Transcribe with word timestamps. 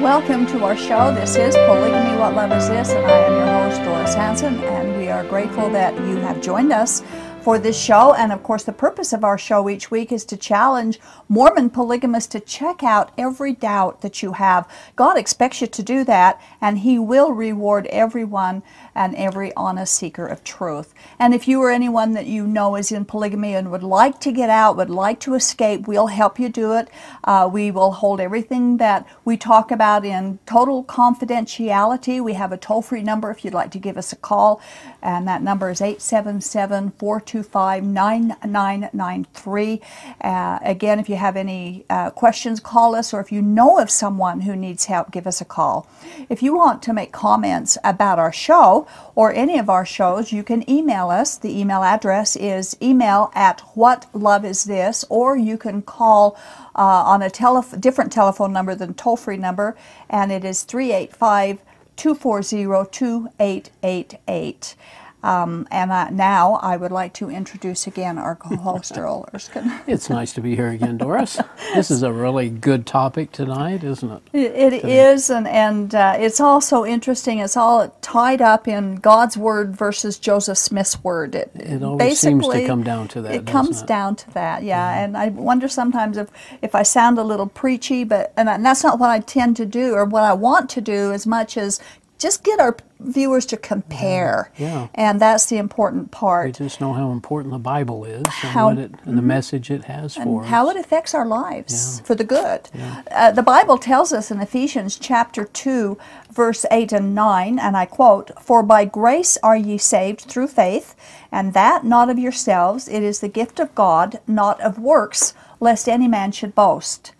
Welcome 0.00 0.46
to 0.46 0.64
our 0.64 0.78
show. 0.78 1.14
This 1.14 1.36
is 1.36 1.54
Polygamy 1.54 2.18
What 2.18 2.34
Love 2.34 2.52
Is 2.52 2.70
This, 2.70 2.88
and 2.88 3.04
I 3.04 3.18
am 3.18 3.32
your 3.32 3.70
host, 3.70 3.82
Doris 3.82 4.14
Hanson, 4.14 4.58
and 4.60 4.96
we 4.96 5.10
are 5.10 5.22
grateful 5.24 5.68
that 5.72 5.94
you 6.08 6.16
have 6.16 6.40
joined 6.40 6.72
us 6.72 7.02
for 7.42 7.58
this 7.58 7.80
show. 7.80 8.12
And 8.14 8.32
of 8.32 8.42
course, 8.42 8.64
the 8.64 8.72
purpose 8.72 9.12
of 9.12 9.24
our 9.24 9.38
show 9.38 9.68
each 9.68 9.90
week 9.90 10.12
is 10.12 10.24
to 10.26 10.36
challenge 10.36 11.00
Mormon 11.28 11.70
polygamists 11.70 12.30
to 12.32 12.40
check 12.40 12.82
out 12.82 13.12
every 13.16 13.52
doubt 13.52 14.02
that 14.02 14.22
you 14.22 14.32
have. 14.32 14.70
God 14.94 15.16
expects 15.16 15.60
you 15.60 15.66
to 15.68 15.82
do 15.82 16.04
that, 16.04 16.40
and 16.60 16.78
He 16.78 16.98
will 16.98 17.32
reward 17.32 17.86
everyone 17.86 18.62
and 18.94 19.14
every 19.14 19.54
honest 19.54 19.94
seeker 19.94 20.26
of 20.26 20.44
truth. 20.44 20.92
And 21.18 21.32
if 21.32 21.48
you 21.48 21.62
or 21.62 21.70
anyone 21.70 22.12
that 22.12 22.26
you 22.26 22.46
know 22.46 22.76
is 22.76 22.92
in 22.92 23.04
polygamy 23.06 23.54
and 23.54 23.70
would 23.70 23.82
like 23.82 24.20
to 24.20 24.32
get 24.32 24.50
out, 24.50 24.76
would 24.76 24.90
like 24.90 25.20
to 25.20 25.34
escape, 25.34 25.88
we'll 25.88 26.08
help 26.08 26.38
you 26.38 26.48
do 26.48 26.74
it. 26.74 26.88
Uh, 27.24 27.48
we 27.50 27.70
will 27.70 27.92
hold 27.92 28.20
everything 28.20 28.76
that 28.76 29.06
we 29.24 29.36
talk 29.36 29.70
about 29.70 30.04
in 30.04 30.38
total 30.44 30.84
confidentiality. 30.84 32.22
We 32.22 32.34
have 32.34 32.52
a 32.52 32.58
toll 32.58 32.82
free 32.82 33.02
number 33.02 33.30
if 33.30 33.44
you'd 33.44 33.54
like 33.54 33.70
to 33.70 33.78
give 33.78 33.96
us 33.96 34.12
a 34.12 34.16
call, 34.16 34.60
and 35.00 35.26
that 35.26 35.42
number 35.42 35.70
is 35.70 35.80
877 35.80 36.90
425 36.98 37.29
9993. 37.38 39.80
Uh, 40.20 40.58
again, 40.62 40.98
if 40.98 41.08
you 41.08 41.16
have 41.16 41.36
any 41.36 41.84
uh, 41.88 42.10
questions, 42.10 42.60
call 42.60 42.94
us, 42.94 43.14
or 43.14 43.20
if 43.20 43.32
you 43.32 43.42
know 43.42 43.78
of 43.78 43.90
someone 43.90 44.42
who 44.42 44.54
needs 44.56 44.84
help, 44.86 45.10
give 45.10 45.26
us 45.26 45.40
a 45.40 45.44
call. 45.44 45.86
If 46.28 46.42
you 46.42 46.54
want 46.54 46.82
to 46.82 46.92
make 46.92 47.12
comments 47.12 47.78
about 47.84 48.18
our 48.18 48.32
show 48.32 48.86
or 49.14 49.32
any 49.32 49.58
of 49.58 49.70
our 49.70 49.86
shows, 49.86 50.32
you 50.32 50.42
can 50.42 50.68
email 50.68 51.10
us. 51.10 51.38
The 51.38 51.56
email 51.58 51.82
address 51.82 52.36
is 52.36 52.76
email 52.82 53.30
at 53.34 53.62
whatloveisthis, 53.76 55.04
or 55.08 55.36
you 55.36 55.56
can 55.56 55.82
call 55.82 56.36
uh, 56.74 56.82
on 56.82 57.22
a 57.22 57.30
tele- 57.30 57.64
different 57.78 58.12
telephone 58.12 58.52
number 58.52 58.74
than 58.74 58.94
toll 58.94 59.16
free 59.16 59.36
number, 59.36 59.76
and 60.08 60.32
it 60.32 60.44
is 60.44 60.64
385 60.64 61.60
240 61.96 62.90
2888. 62.90 64.74
Um, 65.22 65.68
and 65.70 65.92
uh, 65.92 66.10
now 66.10 66.54
I 66.62 66.76
would 66.76 66.92
like 66.92 67.12
to 67.14 67.30
introduce 67.30 67.86
again 67.86 68.18
our 68.18 68.34
co-host 68.36 68.96
Earl 68.98 69.28
Erskine. 69.34 69.80
It's 69.86 70.08
nice 70.10 70.32
to 70.34 70.40
be 70.40 70.56
here 70.56 70.68
again, 70.68 70.96
Doris. 70.98 71.38
this 71.74 71.90
is 71.90 72.02
a 72.02 72.12
really 72.12 72.48
good 72.48 72.86
topic 72.86 73.32
tonight, 73.32 73.84
isn't 73.84 74.10
it? 74.10 74.22
It, 74.32 74.72
it 74.72 74.84
is, 74.84 75.30
and 75.30 75.46
and 75.48 75.94
uh, 75.94 76.16
it's 76.18 76.40
also 76.40 76.84
interesting. 76.84 77.38
It's 77.38 77.56
all 77.56 77.88
tied 78.00 78.40
up 78.40 78.66
in 78.68 78.96
God's 78.96 79.36
word 79.36 79.76
versus 79.76 80.18
Joseph 80.18 80.58
Smith's 80.58 81.02
word. 81.04 81.34
It, 81.34 81.50
It 81.54 81.82
always 81.82 82.18
seems 82.18 82.46
to 82.48 82.66
come 82.66 82.82
down 82.82 83.08
to 83.08 83.22
that. 83.22 83.34
It 83.34 83.46
comes 83.46 83.82
it? 83.82 83.86
down 83.88 84.16
to 84.16 84.30
that, 84.32 84.62
yeah. 84.62 85.02
And 85.04 85.16
I 85.16 85.28
wonder 85.28 85.68
sometimes 85.68 86.16
if 86.16 86.30
if 86.62 86.74
I 86.74 86.82
sound 86.82 87.18
a 87.18 87.24
little 87.24 87.46
preachy, 87.46 88.04
but 88.04 88.32
and, 88.36 88.48
I- 88.48 88.54
and 88.54 88.64
that's 88.64 88.82
not 88.82 88.98
what 88.98 89.10
I 89.10 89.20
tend 89.20 89.56
to 89.58 89.66
do 89.66 89.94
or 89.94 90.04
what 90.04 90.22
I 90.24 90.32
want 90.32 90.70
to 90.70 90.80
do 90.80 91.12
as 91.12 91.26
much 91.26 91.56
as 91.58 91.80
just 92.20 92.44
get 92.44 92.60
our 92.60 92.76
viewers 93.00 93.46
to 93.46 93.56
compare. 93.56 94.52
Yeah. 94.58 94.88
And 94.94 95.18
that's 95.20 95.46
the 95.46 95.56
important 95.56 96.04
We 96.04 96.08
part. 96.18 96.54
just 96.54 96.78
know 96.80 96.92
how 96.92 97.10
important 97.12 97.52
the 97.52 97.58
Bible 97.58 98.04
is 98.04 98.20
and, 98.24 98.52
How- 98.52 98.66
what 98.68 98.78
it, 98.78 98.92
and 99.06 99.16
the 99.16 99.22
message 99.22 99.70
it 99.70 99.84
has 99.86 100.14
for 100.14 100.42
and 100.42 100.46
how 100.46 100.68
it 100.68 100.76
affects 100.76 101.14
our 101.14 101.24
lives 101.26 101.96
Yeah. 101.98 102.04
for 102.04 102.14
the 102.14 102.24
good. 102.24 102.68
Uh, 103.10 103.30
the 103.32 103.42
Bible 103.42 103.78
tells 103.78 104.12
us 104.12 104.30
in 104.30 104.38
Ephesians 104.40 104.96
chapter 104.96 105.44
2, 105.44 105.96
verse 106.30 106.66
8 106.70 106.92
and 106.92 107.14
9, 107.14 107.58
and 107.58 107.74
I 107.76 107.86
quote, 107.86 108.30
For 108.38 108.62
by 108.62 108.84
grace 108.84 109.38
are 109.42 109.56
ye 109.56 109.78
saved 109.78 110.20
through 110.22 110.48
faith, 110.48 110.94
and 111.32 111.54
that 111.54 111.84
not 111.84 112.10
of 112.10 112.18
yourselves, 112.18 112.86
it 112.86 113.02
is 113.02 113.20
the 113.20 113.28
gift 113.28 113.58
of 113.58 113.74
God, 113.74 114.20
not 114.26 114.60
of 114.60 114.78
works, 114.78 115.32
lest 115.58 115.88
any 115.88 116.06
man 116.06 116.32
should 116.32 116.54
boast. 116.54 117.12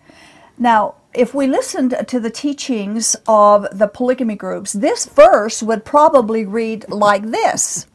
Now, 0.59 0.93
if 1.13 1.33
we 1.33 1.47
listened 1.47 1.95
to 2.07 2.19
the 2.19 2.29
teachings 2.29 3.15
of 3.27 3.67
the 3.77 3.87
polygamy 3.87 4.35
groups, 4.35 4.73
this 4.73 5.05
verse 5.05 5.61
would 5.61 5.83
probably 5.83 6.45
read 6.45 6.89
like 6.89 7.31
this. 7.31 7.85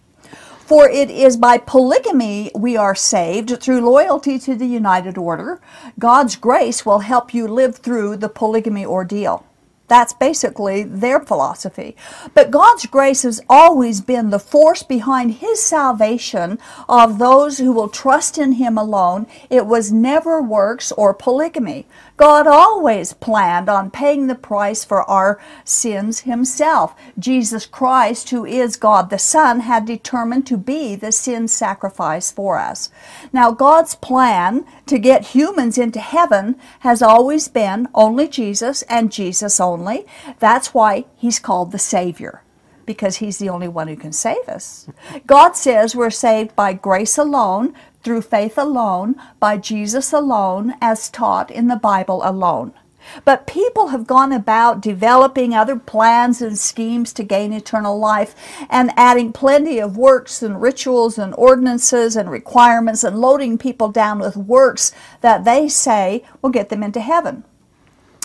For 0.66 0.88
it 0.88 1.10
is 1.10 1.36
by 1.36 1.58
polygamy 1.58 2.50
we 2.54 2.76
are 2.76 2.94
saved 2.94 3.60
through 3.60 3.88
loyalty 3.88 4.38
to 4.40 4.54
the 4.54 4.66
United 4.66 5.16
Order. 5.16 5.60
God's 5.98 6.36
grace 6.36 6.84
will 6.84 6.98
help 6.98 7.32
you 7.32 7.46
live 7.46 7.76
through 7.76 8.16
the 8.16 8.28
polygamy 8.28 8.84
ordeal. 8.84 9.46
That's 9.88 10.12
basically 10.12 10.82
their 10.82 11.20
philosophy. 11.20 11.96
But 12.34 12.50
God's 12.50 12.86
grace 12.86 13.22
has 13.22 13.40
always 13.48 14.00
been 14.00 14.30
the 14.30 14.40
force 14.40 14.82
behind 14.82 15.34
His 15.34 15.62
salvation 15.62 16.58
of 16.88 17.18
those 17.18 17.58
who 17.58 17.72
will 17.72 17.88
trust 17.88 18.36
in 18.36 18.52
Him 18.52 18.76
alone. 18.76 19.26
It 19.48 19.66
was 19.66 19.92
never 19.92 20.42
works 20.42 20.90
or 20.92 21.14
polygamy. 21.14 21.86
God 22.16 22.46
always 22.46 23.12
planned 23.12 23.68
on 23.68 23.90
paying 23.90 24.26
the 24.26 24.34
price 24.34 24.84
for 24.84 25.02
our 25.08 25.40
sins 25.64 26.20
Himself. 26.20 26.94
Jesus 27.18 27.66
Christ, 27.66 28.30
who 28.30 28.46
is 28.46 28.76
God 28.76 29.10
the 29.10 29.18
Son, 29.18 29.60
had 29.60 29.84
determined 29.84 30.46
to 30.46 30.56
be 30.56 30.94
the 30.94 31.12
sin 31.12 31.48
sacrifice 31.48 32.30
for 32.30 32.58
us. 32.58 32.90
Now, 33.32 33.50
God's 33.50 33.94
plan 33.94 34.64
to 34.86 34.98
get 34.98 35.28
humans 35.28 35.76
into 35.76 36.00
heaven 36.00 36.56
has 36.80 37.02
always 37.02 37.48
been 37.48 37.88
only 37.94 38.28
Jesus 38.28 38.82
and 38.82 39.12
Jesus 39.12 39.60
only. 39.60 40.06
That's 40.38 40.72
why 40.72 41.04
He's 41.16 41.38
called 41.38 41.72
the 41.72 41.78
Savior 41.78 42.42
because 42.86 43.16
he's 43.16 43.38
the 43.38 43.48
only 43.48 43.68
one 43.68 43.88
who 43.88 43.96
can 43.96 44.12
save 44.12 44.48
us. 44.48 44.88
God 45.26 45.56
says 45.56 45.96
we're 45.96 46.08
saved 46.08 46.54
by 46.54 46.72
grace 46.72 47.18
alone, 47.18 47.74
through 48.06 48.22
faith 48.22 48.56
alone, 48.56 49.16
by 49.40 49.56
Jesus 49.56 50.12
alone, 50.12 50.74
as 50.80 51.10
taught 51.10 51.50
in 51.50 51.66
the 51.66 51.74
Bible 51.74 52.20
alone. 52.22 52.72
But 53.24 53.48
people 53.48 53.88
have 53.88 54.06
gone 54.06 54.30
about 54.30 54.80
developing 54.80 55.52
other 55.52 55.74
plans 55.74 56.40
and 56.40 56.56
schemes 56.56 57.12
to 57.14 57.24
gain 57.24 57.52
eternal 57.52 57.98
life 57.98 58.36
and 58.70 58.92
adding 58.96 59.32
plenty 59.32 59.80
of 59.80 59.96
works 59.96 60.40
and 60.40 60.62
rituals 60.62 61.18
and 61.18 61.34
ordinances 61.36 62.14
and 62.14 62.30
requirements 62.30 63.02
and 63.02 63.18
loading 63.18 63.58
people 63.58 63.88
down 63.88 64.20
with 64.20 64.36
works 64.36 64.92
that 65.20 65.44
they 65.44 65.66
say 65.68 66.24
will 66.42 66.50
get 66.50 66.68
them 66.68 66.84
into 66.84 67.00
heaven 67.00 67.42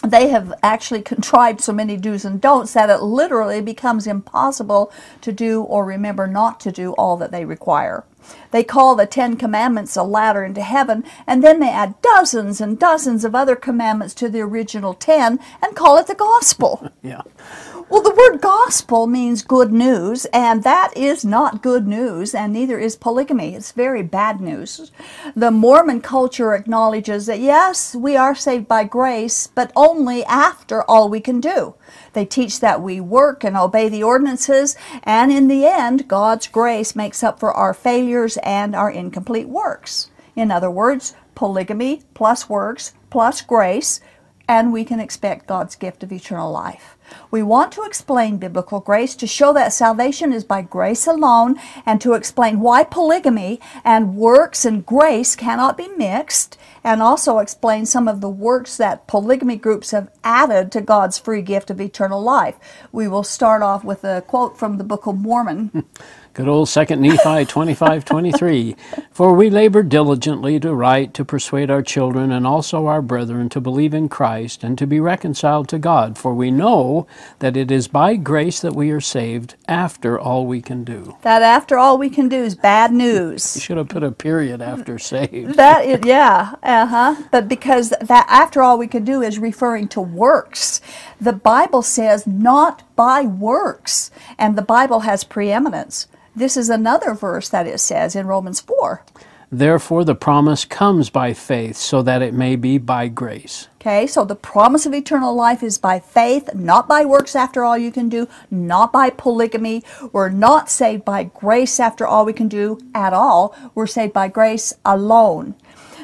they 0.03 0.29
have 0.29 0.51
actually 0.63 1.01
contrived 1.01 1.61
so 1.61 1.71
many 1.71 1.95
do's 1.95 2.25
and 2.25 2.41
don'ts 2.41 2.73
that 2.73 2.89
it 2.89 3.03
literally 3.03 3.61
becomes 3.61 4.07
impossible 4.07 4.91
to 5.21 5.31
do 5.31 5.61
or 5.61 5.85
remember 5.85 6.25
not 6.25 6.59
to 6.59 6.71
do 6.71 6.93
all 6.93 7.17
that 7.17 7.31
they 7.31 7.45
require. 7.45 8.03
They 8.51 8.63
call 8.63 8.95
the 8.95 9.05
Ten 9.05 9.37
Commandments 9.37 9.95
a 9.95 10.03
ladder 10.03 10.43
into 10.43 10.61
heaven, 10.61 11.03
and 11.25 11.43
then 11.43 11.59
they 11.59 11.69
add 11.69 12.01
dozens 12.01 12.61
and 12.61 12.79
dozens 12.79 13.23
of 13.23 13.35
other 13.35 13.55
commandments 13.55 14.13
to 14.15 14.29
the 14.29 14.41
original 14.41 14.93
ten 14.93 15.39
and 15.61 15.75
call 15.75 15.97
it 15.97 16.07
the 16.07 16.15
gospel. 16.15 16.89
Yeah. 17.03 17.23
Well, 17.91 18.01
the 18.01 18.15
word 18.15 18.39
gospel 18.39 19.05
means 19.05 19.43
good 19.43 19.73
news, 19.73 20.23
and 20.31 20.63
that 20.63 20.95
is 20.95 21.25
not 21.25 21.61
good 21.61 21.85
news, 21.85 22.33
and 22.33 22.53
neither 22.53 22.79
is 22.79 22.95
polygamy. 22.95 23.53
It's 23.53 23.73
very 23.73 24.01
bad 24.01 24.39
news. 24.39 24.93
The 25.35 25.51
Mormon 25.51 25.99
culture 25.99 26.53
acknowledges 26.53 27.25
that 27.25 27.41
yes, 27.41 27.93
we 27.93 28.15
are 28.15 28.33
saved 28.33 28.69
by 28.69 28.85
grace, 28.85 29.47
but 29.47 29.73
only 29.75 30.23
after 30.23 30.83
all 30.83 31.09
we 31.09 31.19
can 31.19 31.41
do. 31.41 31.75
They 32.13 32.25
teach 32.25 32.59
that 32.59 32.81
we 32.81 32.99
work 32.99 33.43
and 33.43 33.55
obey 33.55 33.89
the 33.89 34.03
ordinances, 34.03 34.75
and 35.03 35.31
in 35.31 35.47
the 35.47 35.65
end, 35.65 36.07
God's 36.07 36.47
grace 36.47 36.95
makes 36.95 37.23
up 37.23 37.39
for 37.39 37.53
our 37.53 37.73
failures 37.73 38.37
and 38.43 38.75
our 38.75 38.91
incomplete 38.91 39.47
works. 39.47 40.09
In 40.35 40.51
other 40.51 40.71
words, 40.71 41.15
polygamy 41.35 42.03
plus 42.13 42.49
works 42.49 42.93
plus 43.09 43.41
grace 43.41 43.99
and 44.47 44.73
we 44.73 44.83
can 44.83 44.99
expect 44.99 45.47
God's 45.47 45.75
gift 45.75 46.03
of 46.03 46.11
eternal 46.11 46.51
life. 46.51 46.97
We 47.29 47.43
want 47.43 47.71
to 47.73 47.83
explain 47.83 48.37
biblical 48.37 48.79
grace 48.79 49.15
to 49.15 49.27
show 49.27 49.53
that 49.53 49.73
salvation 49.73 50.33
is 50.33 50.43
by 50.43 50.61
grace 50.61 51.07
alone 51.07 51.59
and 51.85 51.99
to 52.01 52.13
explain 52.13 52.59
why 52.59 52.83
polygamy 52.83 53.59
and 53.83 54.15
works 54.15 54.65
and 54.65 54.85
grace 54.85 55.35
cannot 55.35 55.77
be 55.77 55.87
mixed 55.89 56.57
and 56.83 57.01
also 57.01 57.37
explain 57.39 57.85
some 57.85 58.07
of 58.07 58.21
the 58.21 58.29
works 58.29 58.77
that 58.77 59.07
polygamy 59.07 59.55
groups 59.55 59.91
have 59.91 60.09
added 60.23 60.71
to 60.71 60.81
God's 60.81 61.17
free 61.17 61.41
gift 61.41 61.69
of 61.69 61.79
eternal 61.79 62.21
life. 62.21 62.55
We 62.91 63.07
will 63.07 63.23
start 63.23 63.61
off 63.61 63.83
with 63.83 64.03
a 64.03 64.21
quote 64.21 64.57
from 64.57 64.77
the 64.77 64.83
Book 64.83 65.05
of 65.05 65.17
Mormon. 65.17 65.85
Good 66.33 66.47
old 66.47 66.69
2 66.69 66.95
Nephi 66.95 67.43
25 67.43 68.05
23. 68.05 68.75
For 69.11 69.33
we 69.33 69.49
labor 69.49 69.83
diligently 69.83 70.61
to 70.61 70.73
write, 70.73 71.13
to 71.15 71.25
persuade 71.25 71.69
our 71.69 71.81
children 71.81 72.31
and 72.31 72.47
also 72.47 72.87
our 72.87 73.01
brethren 73.01 73.49
to 73.49 73.59
believe 73.59 73.93
in 73.93 74.07
Christ 74.07 74.63
and 74.63 74.77
to 74.77 74.87
be 74.87 75.01
reconciled 75.01 75.67
to 75.67 75.77
God. 75.77 76.17
For 76.17 76.33
we 76.33 76.49
know 76.49 77.05
that 77.39 77.57
it 77.57 77.69
is 77.69 77.89
by 77.89 78.15
grace 78.15 78.61
that 78.61 78.73
we 78.73 78.91
are 78.91 79.01
saved 79.01 79.55
after 79.67 80.17
all 80.17 80.47
we 80.47 80.61
can 80.61 80.85
do. 80.85 81.17
That 81.23 81.41
after 81.41 81.77
all 81.77 81.97
we 81.97 82.09
can 82.09 82.29
do 82.29 82.41
is 82.41 82.55
bad 82.55 82.93
news. 82.93 83.55
You 83.61 83.61
should 83.61 83.77
have 83.77 83.89
put 83.89 84.03
a 84.03 84.11
period 84.11 84.61
after 84.61 84.97
saved. 84.97 85.55
That 85.61 85.85
is, 85.85 85.99
yeah, 86.05 86.55
uh 86.63 86.85
huh. 86.85 87.23
But 87.29 87.49
because 87.49 87.89
that 87.89 88.25
after 88.29 88.63
all 88.63 88.77
we 88.77 88.87
can 88.87 89.03
do 89.03 89.21
is 89.21 89.37
referring 89.37 89.89
to 89.89 90.01
works. 90.01 90.79
The 91.19 91.33
Bible 91.33 91.81
says 91.81 92.25
not 92.25 92.83
by 93.01 93.23
works, 93.23 94.11
and 94.37 94.55
the 94.55 94.61
Bible 94.61 94.99
has 94.99 95.23
preeminence. 95.23 96.07
This 96.35 96.55
is 96.55 96.69
another 96.69 97.15
verse 97.15 97.49
that 97.49 97.65
it 97.65 97.79
says 97.79 98.15
in 98.15 98.27
Romans 98.27 98.61
4. 98.61 99.03
Therefore, 99.51 100.05
the 100.05 100.13
promise 100.13 100.65
comes 100.65 101.09
by 101.09 101.33
faith, 101.33 101.77
so 101.77 102.03
that 102.03 102.21
it 102.21 102.35
may 102.35 102.55
be 102.55 102.77
by 102.77 103.07
grace. 103.07 103.69
Okay, 103.77 104.05
so 104.05 104.23
the 104.23 104.35
promise 104.35 104.85
of 104.85 104.93
eternal 104.93 105.33
life 105.33 105.63
is 105.63 105.79
by 105.79 105.99
faith, 105.99 106.53
not 106.53 106.87
by 106.87 107.03
works 107.03 107.35
after 107.35 107.63
all 107.63 107.75
you 107.75 107.91
can 107.91 108.07
do, 108.07 108.27
not 108.51 108.93
by 108.93 109.09
polygamy. 109.09 109.83
We're 110.11 110.29
not 110.29 110.69
saved 110.69 111.03
by 111.03 111.23
grace 111.23 111.79
after 111.79 112.05
all 112.05 112.23
we 112.23 112.33
can 112.33 112.47
do 112.47 112.79
at 112.93 113.13
all. 113.13 113.55
We're 113.73 113.87
saved 113.87 114.13
by 114.13 114.27
grace 114.27 114.75
alone. 114.85 115.55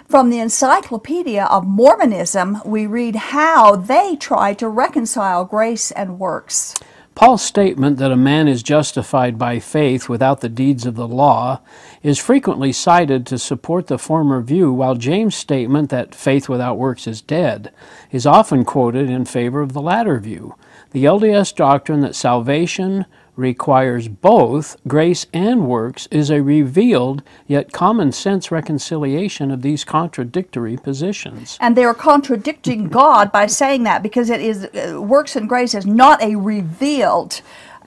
From 0.08 0.30
the 0.30 0.40
Encyclopedia 0.40 1.44
of 1.44 1.68
Mormonism, 1.68 2.62
we 2.64 2.88
read 2.88 3.18
how 3.18 3.76
they 3.76 4.16
try 4.16 4.54
to 4.54 4.70
reconcile 4.70 5.44
grace 5.44 5.92
and 5.92 6.18
works. 6.18 6.74
Paul's 7.14 7.42
statement 7.42 7.98
that 7.98 8.14
a 8.14 8.16
man 8.16 8.48
is 8.48 8.64
justified 8.64 9.38
by 9.38 9.60
faith 9.60 10.08
without 10.08 10.40
the 10.40 10.48
deeds 10.48 10.86
of 10.86 10.96
the 10.96 11.10
law 11.10 11.60
is 12.04 12.18
frequently 12.20 12.72
cited 12.72 13.26
to 13.26 13.38
support 13.38 13.88
the 13.88 13.98
former 13.98 14.40
view, 14.42 14.72
while 14.72 14.96
James' 14.96 15.36
statement 15.36 15.90
that 15.90 16.16
faith 16.16 16.48
without 16.48 16.78
works 16.78 17.06
is 17.06 17.20
dead 17.20 17.74
is 18.10 18.26
often 18.26 18.64
quoted 18.64 19.10
in 19.10 19.26
favor 19.26 19.60
of 19.60 19.74
the 19.74 19.82
latter 19.82 20.20
view. 20.20 20.56
The 20.92 21.04
LDS 21.04 21.54
doctrine 21.54 22.00
that 22.00 22.16
salvation 22.16 23.06
requires 23.38 24.08
both 24.08 24.76
grace 24.88 25.28
and 25.32 25.68
works 25.68 26.08
is 26.12 26.30
a 26.30 26.42
revealed 26.42 27.22
yet 27.46 27.72
common 27.72 28.12
sense 28.12 28.52
reconciliation 28.52 29.52
of 29.52 29.62
these 29.62 29.86
contradictory 29.86 30.76
positions. 30.76 31.58
And 31.62 31.78
they 31.78 31.86
are 31.86 31.94
contradicting 31.94 32.88
God 32.90 33.32
by 33.32 33.46
saying 33.46 33.84
that 33.84 34.04
because 34.04 34.30
it 34.30 34.42
is 34.42 34.66
uh, 34.66 35.02
works 35.02 35.36
and 35.36 35.48
grace 35.48 35.74
is 35.76 35.86
not 35.86 36.22
a 36.22 36.36
revealed 36.36 37.42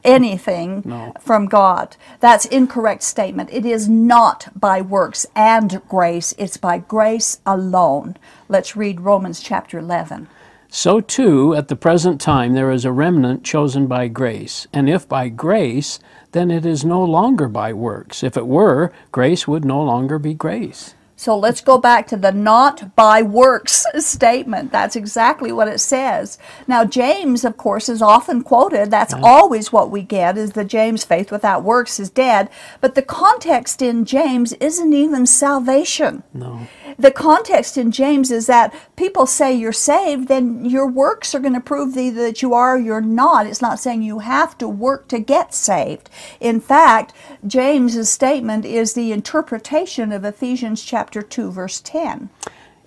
anything 0.05 0.83
No. 0.87 1.13
from 1.21 1.47
God. 1.47 1.97
That's 2.21 2.47
incorrect 2.47 3.03
statement. 3.03 3.51
It 3.53 3.67
is 3.67 3.89
not 3.89 4.49
by 4.59 4.81
works 4.81 5.27
and 5.37 5.83
grace, 5.89 6.33
it's 6.39 6.57
by 6.57 6.79
grace 6.79 7.41
alone. 7.45 8.17
Let's 8.49 8.77
read 8.77 9.01
Romans 9.03 9.41
chapter 9.41 9.79
11. 9.79 10.29
So, 10.73 11.01
too, 11.01 11.53
at 11.57 11.67
the 11.67 11.75
present 11.75 12.21
time, 12.21 12.55
there 12.55 12.71
is 12.71 12.85
a 12.85 12.93
remnant 12.93 13.43
chosen 13.43 13.89
by 13.89 14.07
grace. 14.07 14.69
And 14.73 14.89
if 14.89 15.09
by 15.09 15.29
grace, 15.29 15.99
then 16.31 16.49
it 16.49 16.65
is 16.65 16.85
no 16.85 17.03
longer 17.03 17.49
by 17.49 17.73
works. 17.73 18.23
If 18.23 18.37
it 18.37 18.47
were, 18.47 18.93
grace 19.11 19.49
would 19.49 19.65
no 19.65 19.83
longer 19.83 20.21
be 20.21 20.33
grace. 20.33 20.95
So 21.21 21.37
let's 21.37 21.61
go 21.61 21.77
back 21.77 22.07
to 22.07 22.17
the 22.17 22.33
not 22.33 22.97
by 22.97 23.21
works 23.21 23.85
statement. 23.99 24.73
That's 24.73 24.97
exactly 24.97 25.53
what 25.53 25.69
it 25.69 25.81
says. 25.81 26.39
Now 26.67 26.87
James, 26.87 27.45
of 27.45 27.59
course, 27.59 27.91
is 27.91 28.01
often 28.01 28.43
quoted. 28.43 28.91
That's 28.91 29.13
always 29.13 29.71
what 29.71 29.91
we 29.91 30.01
get 30.01 30.39
is 30.39 30.53
the 30.53 30.65
James 30.65 31.05
faith 31.05 31.31
without 31.31 31.63
works 31.63 32.01
is 32.01 32.09
dead. 32.09 32.49
But 32.81 32.95
the 32.95 33.03
context 33.03 33.83
in 33.83 34.07
James 34.07 34.55
isn't 34.55 34.95
even 34.95 35.27
salvation. 35.27 36.23
No. 36.33 36.67
The 36.99 37.11
context 37.11 37.77
in 37.77 37.93
James 37.93 38.31
is 38.31 38.47
that 38.47 38.75
people 38.97 39.27
say 39.27 39.55
you're 39.55 39.73
saved, 39.73 40.29
then 40.29 40.65
your 40.65 40.87
works 40.87 41.35
are 41.35 41.41
going 41.41 41.55
to 41.55 41.61
prove 41.61 41.97
either 41.97 42.23
that 42.23 42.41
you 42.43 42.55
are 42.55 42.77
or 42.77 42.79
you're 42.79 43.01
not. 43.01 43.47
It's 43.47 43.63
not 43.63 43.79
saying 43.79 44.03
you 44.03 44.21
have 44.21 44.57
to 44.59 44.69
work 44.69 45.09
to 45.09 45.19
get 45.19 45.55
saved. 45.55 46.09
In 46.41 46.61
fact, 46.61 47.13
James's 47.47 48.09
statement 48.11 48.65
is 48.65 48.95
the 48.95 49.13
interpretation 49.13 50.13
of 50.13 50.25
Ephesians 50.25 50.83
chapter 50.83 51.10
2 51.11 51.51
verse 51.51 51.81
10. 51.81 52.31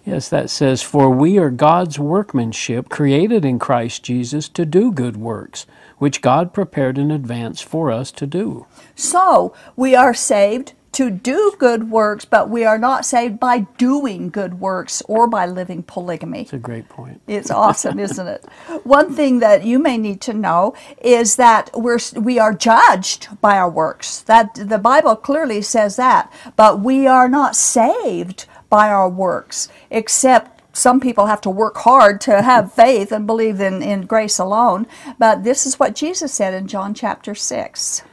Yes, 0.05 0.27
that 0.29 0.49
says, 0.49 0.81
For 0.81 1.09
we 1.09 1.37
are 1.37 1.49
God's 1.49 1.97
workmanship, 1.97 2.89
created 2.89 3.45
in 3.45 3.57
Christ 3.57 4.03
Jesus 4.03 4.49
to 4.49 4.65
do 4.65 4.91
good 4.91 5.15
works, 5.15 5.65
which 5.97 6.21
God 6.21 6.53
prepared 6.53 6.97
in 6.97 7.09
advance 7.09 7.61
for 7.61 7.89
us 7.89 8.11
to 8.13 8.27
do. 8.27 8.65
So, 8.95 9.53
we 9.77 9.95
are 9.95 10.13
saved 10.13 10.73
to 10.93 11.09
do 11.09 11.53
good 11.57 11.89
works, 11.89 12.25
but 12.25 12.49
we 12.49 12.63
are 12.65 12.77
not 12.77 13.05
saved 13.05 13.39
by 13.39 13.59
doing 13.77 14.29
good 14.29 14.59
works 14.59 15.01
or 15.07 15.27
by 15.27 15.45
living 15.45 15.83
polygamy. 15.83 16.41
It's 16.41 16.53
a 16.53 16.57
great 16.57 16.89
point. 16.89 17.21
It's 17.27 17.51
awesome, 17.51 17.99
isn't 17.99 18.27
it? 18.27 18.45
One 18.83 19.13
thing 19.13 19.39
that 19.39 19.65
you 19.65 19.79
may 19.79 19.97
need 19.97 20.21
to 20.21 20.33
know 20.33 20.73
is 21.01 21.35
that 21.35 21.69
we're 21.73 21.99
we 22.15 22.39
are 22.39 22.53
judged 22.53 23.39
by 23.41 23.57
our 23.57 23.69
works. 23.69 24.21
That 24.21 24.55
the 24.55 24.77
Bible 24.77 25.15
clearly 25.15 25.61
says 25.61 25.95
that, 25.97 26.31
but 26.55 26.79
we 26.79 27.07
are 27.07 27.29
not 27.29 27.55
saved 27.55 28.45
by 28.69 28.89
our 28.89 29.09
works, 29.09 29.69
except 29.89 30.53
some 30.75 30.99
people 30.99 31.27
have 31.27 31.41
to 31.41 31.49
work 31.49 31.77
hard 31.77 32.19
to 32.21 32.41
have 32.41 32.73
faith 32.83 33.11
and 33.11 33.27
believe 33.27 33.59
in, 33.59 33.81
in 33.81 34.01
grace 34.01 34.39
alone. 34.39 34.87
But 35.19 35.43
this 35.43 35.65
is 35.65 35.79
what 35.79 35.95
Jesus 35.95 36.33
said 36.33 36.53
in 36.53 36.67
John 36.67 36.93
chapter 36.93 37.35
6. 37.35 38.03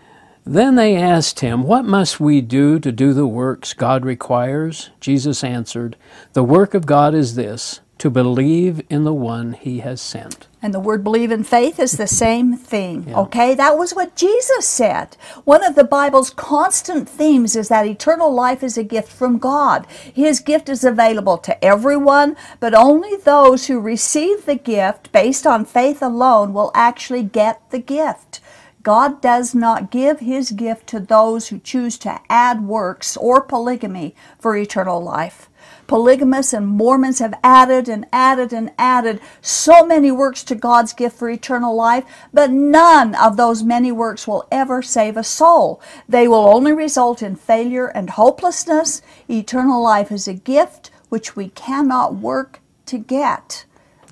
Then 0.44 0.74
they 0.74 0.96
asked 0.96 1.40
him, 1.40 1.62
What 1.62 1.84
must 1.84 2.18
we 2.18 2.40
do 2.40 2.78
to 2.80 2.90
do 2.90 3.12
the 3.12 3.26
works 3.26 3.74
God 3.74 4.04
requires? 4.04 4.90
Jesus 5.00 5.44
answered, 5.44 5.96
The 6.32 6.44
work 6.44 6.74
of 6.74 6.86
God 6.86 7.14
is 7.14 7.34
this, 7.34 7.80
to 7.98 8.08
believe 8.08 8.80
in 8.88 9.04
the 9.04 9.12
one 9.12 9.52
he 9.52 9.80
has 9.80 10.00
sent. 10.00 10.48
And 10.62 10.72
the 10.72 10.80
word 10.80 11.04
believe 11.04 11.30
in 11.30 11.44
faith 11.44 11.78
is 11.78 11.92
the 11.92 12.06
same 12.06 12.56
thing. 12.56 13.14
Okay, 13.14 13.54
that 13.54 13.76
was 13.76 13.94
what 13.94 14.16
Jesus 14.16 14.66
said. 14.66 15.18
One 15.44 15.62
of 15.62 15.74
the 15.74 15.84
Bible's 15.84 16.30
constant 16.30 17.06
themes 17.06 17.54
is 17.56 17.68
that 17.68 17.86
eternal 17.86 18.32
life 18.32 18.62
is 18.62 18.78
a 18.78 18.84
gift 18.84 19.12
from 19.12 19.38
God. 19.38 19.86
His 19.86 20.40
gift 20.40 20.70
is 20.70 20.82
available 20.82 21.36
to 21.38 21.62
everyone, 21.62 22.36
but 22.58 22.74
only 22.74 23.16
those 23.16 23.66
who 23.66 23.78
receive 23.78 24.46
the 24.46 24.56
gift 24.56 25.12
based 25.12 25.46
on 25.46 25.66
faith 25.66 26.00
alone 26.00 26.54
will 26.54 26.70
actually 26.74 27.22
get 27.22 27.60
the 27.70 27.78
gift. 27.78 28.40
God 28.82 29.20
does 29.20 29.54
not 29.54 29.90
give 29.90 30.20
his 30.20 30.52
gift 30.52 30.86
to 30.88 31.00
those 31.00 31.48
who 31.48 31.58
choose 31.58 31.98
to 31.98 32.20
add 32.30 32.64
works 32.64 33.16
or 33.16 33.42
polygamy 33.42 34.14
for 34.38 34.56
eternal 34.56 35.02
life. 35.02 35.50
Polygamists 35.86 36.52
and 36.52 36.66
Mormons 36.66 37.18
have 37.18 37.38
added 37.42 37.88
and 37.88 38.06
added 38.12 38.52
and 38.52 38.70
added 38.78 39.20
so 39.42 39.84
many 39.84 40.10
works 40.10 40.44
to 40.44 40.54
God's 40.54 40.92
gift 40.92 41.18
for 41.18 41.28
eternal 41.28 41.74
life, 41.74 42.04
but 42.32 42.50
none 42.50 43.14
of 43.16 43.36
those 43.36 43.62
many 43.62 43.92
works 43.92 44.26
will 44.26 44.46
ever 44.50 44.82
save 44.82 45.16
a 45.16 45.24
soul. 45.24 45.82
They 46.08 46.28
will 46.28 46.48
only 46.48 46.72
result 46.72 47.22
in 47.22 47.36
failure 47.36 47.88
and 47.88 48.10
hopelessness. 48.10 49.02
Eternal 49.28 49.82
life 49.82 50.12
is 50.12 50.28
a 50.28 50.34
gift 50.34 50.90
which 51.08 51.36
we 51.36 51.48
cannot 51.50 52.14
work 52.14 52.60
to 52.86 52.96
get. 52.96 53.64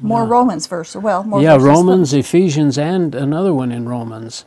More 0.02 0.24
Romans 0.24 0.66
verse. 0.66 0.94
Well, 0.94 1.24
more 1.24 1.40
yeah. 1.42 1.56
Romans, 1.56 2.12
Ephesians, 2.12 2.78
and 2.78 3.14
another 3.14 3.52
one 3.52 3.72
in 3.72 3.88
Romans. 3.88 4.44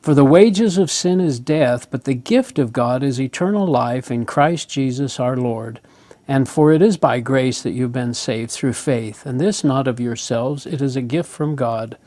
For 0.00 0.14
the 0.14 0.24
wages 0.24 0.78
of 0.78 0.90
sin 0.90 1.20
is 1.20 1.38
death, 1.38 1.90
but 1.90 2.04
the 2.04 2.14
gift 2.14 2.58
of 2.58 2.72
God 2.72 3.02
is 3.02 3.20
eternal 3.20 3.66
life 3.66 4.10
in 4.10 4.24
Christ 4.24 4.70
Jesus 4.70 5.20
our 5.20 5.36
Lord. 5.36 5.78
And 6.26 6.48
for 6.48 6.72
it 6.72 6.80
is 6.80 6.96
by 6.96 7.20
grace 7.20 7.60
that 7.60 7.72
you've 7.72 7.92
been 7.92 8.14
saved 8.14 8.50
through 8.50 8.72
faith, 8.72 9.26
and 9.26 9.38
this 9.38 9.62
not 9.62 9.86
of 9.86 10.00
yourselves, 10.00 10.64
it 10.64 10.80
is 10.80 10.96
a 10.96 11.02
gift 11.02 11.28
from 11.28 11.54
God. 11.54 11.98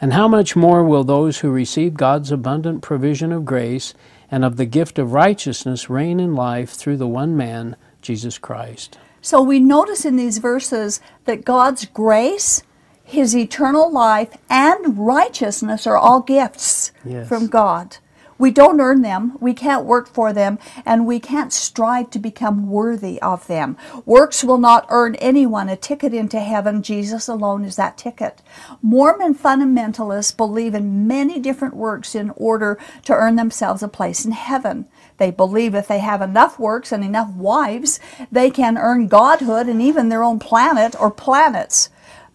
And 0.00 0.14
how 0.14 0.28
much 0.28 0.56
more 0.56 0.82
will 0.82 1.04
those 1.04 1.40
who 1.40 1.50
receive 1.50 1.94
God's 1.94 2.32
abundant 2.32 2.80
provision 2.80 3.32
of 3.32 3.44
grace 3.44 3.92
and 4.30 4.42
of 4.42 4.56
the 4.56 4.66
gift 4.66 4.98
of 4.98 5.12
righteousness 5.12 5.90
reign 5.90 6.20
in 6.20 6.34
life 6.34 6.70
through 6.70 6.96
the 6.96 7.06
one 7.06 7.36
man, 7.36 7.76
Jesus 8.00 8.38
Christ? 8.38 8.98
So 9.20 9.42
we 9.42 9.58
notice 9.58 10.04
in 10.06 10.16
these 10.16 10.38
verses 10.38 11.00
that 11.24 11.44
God's 11.44 11.84
grace, 11.84 12.62
His 13.08 13.36
eternal 13.36 13.90
life, 13.90 14.30
and 14.50 14.98
righteousness 14.98 15.86
are 15.86 15.96
all 15.96 16.20
gifts 16.20 16.90
Yes. 17.04 17.28
from 17.28 17.46
God. 17.46 17.98
We 18.36 18.50
don't 18.50 18.80
earn 18.80 19.00
them, 19.00 19.38
we 19.40 19.54
can't 19.54 19.86
work 19.86 20.08
for 20.08 20.32
them, 20.32 20.58
and 20.84 21.06
we 21.06 21.20
can't 21.20 21.52
strive 21.52 22.10
to 22.10 22.18
become 22.18 22.68
worthy 22.68 23.22
of 23.22 23.46
them. 23.46 23.76
Works 24.04 24.42
will 24.44 24.58
not 24.58 24.86
earn 24.90 25.14
anyone 25.14 25.68
a 25.68 25.76
ticket 25.76 26.12
into 26.12 26.40
heaven. 26.40 26.82
Jesus 26.82 27.28
alone 27.28 27.64
is 27.64 27.76
that 27.76 27.96
ticket. 27.96 28.42
Mormon 28.82 29.36
fundamentalists 29.36 30.36
believe 30.36 30.74
in 30.74 31.06
many 31.06 31.38
different 31.38 31.76
works 31.76 32.14
in 32.14 32.30
order 32.36 32.76
to 33.04 33.14
earn 33.14 33.36
themselves 33.36 33.84
a 33.84 33.88
place 33.88 34.24
in 34.26 34.32
heaven. 34.32 34.86
They 35.18 35.30
believe 35.30 35.74
if 35.74 35.88
they 35.88 36.00
have 36.00 36.20
enough 36.20 36.58
works 36.58 36.90
and 36.92 37.04
enough 37.04 37.30
wives, 37.30 38.00
they 38.30 38.50
can 38.50 38.76
earn 38.76 39.06
godhood 39.06 39.68
and 39.68 39.80
even 39.80 40.08
their 40.08 40.24
own 40.24 40.40
planet 40.40 40.94
or 41.00 41.10
planets. 41.10 41.88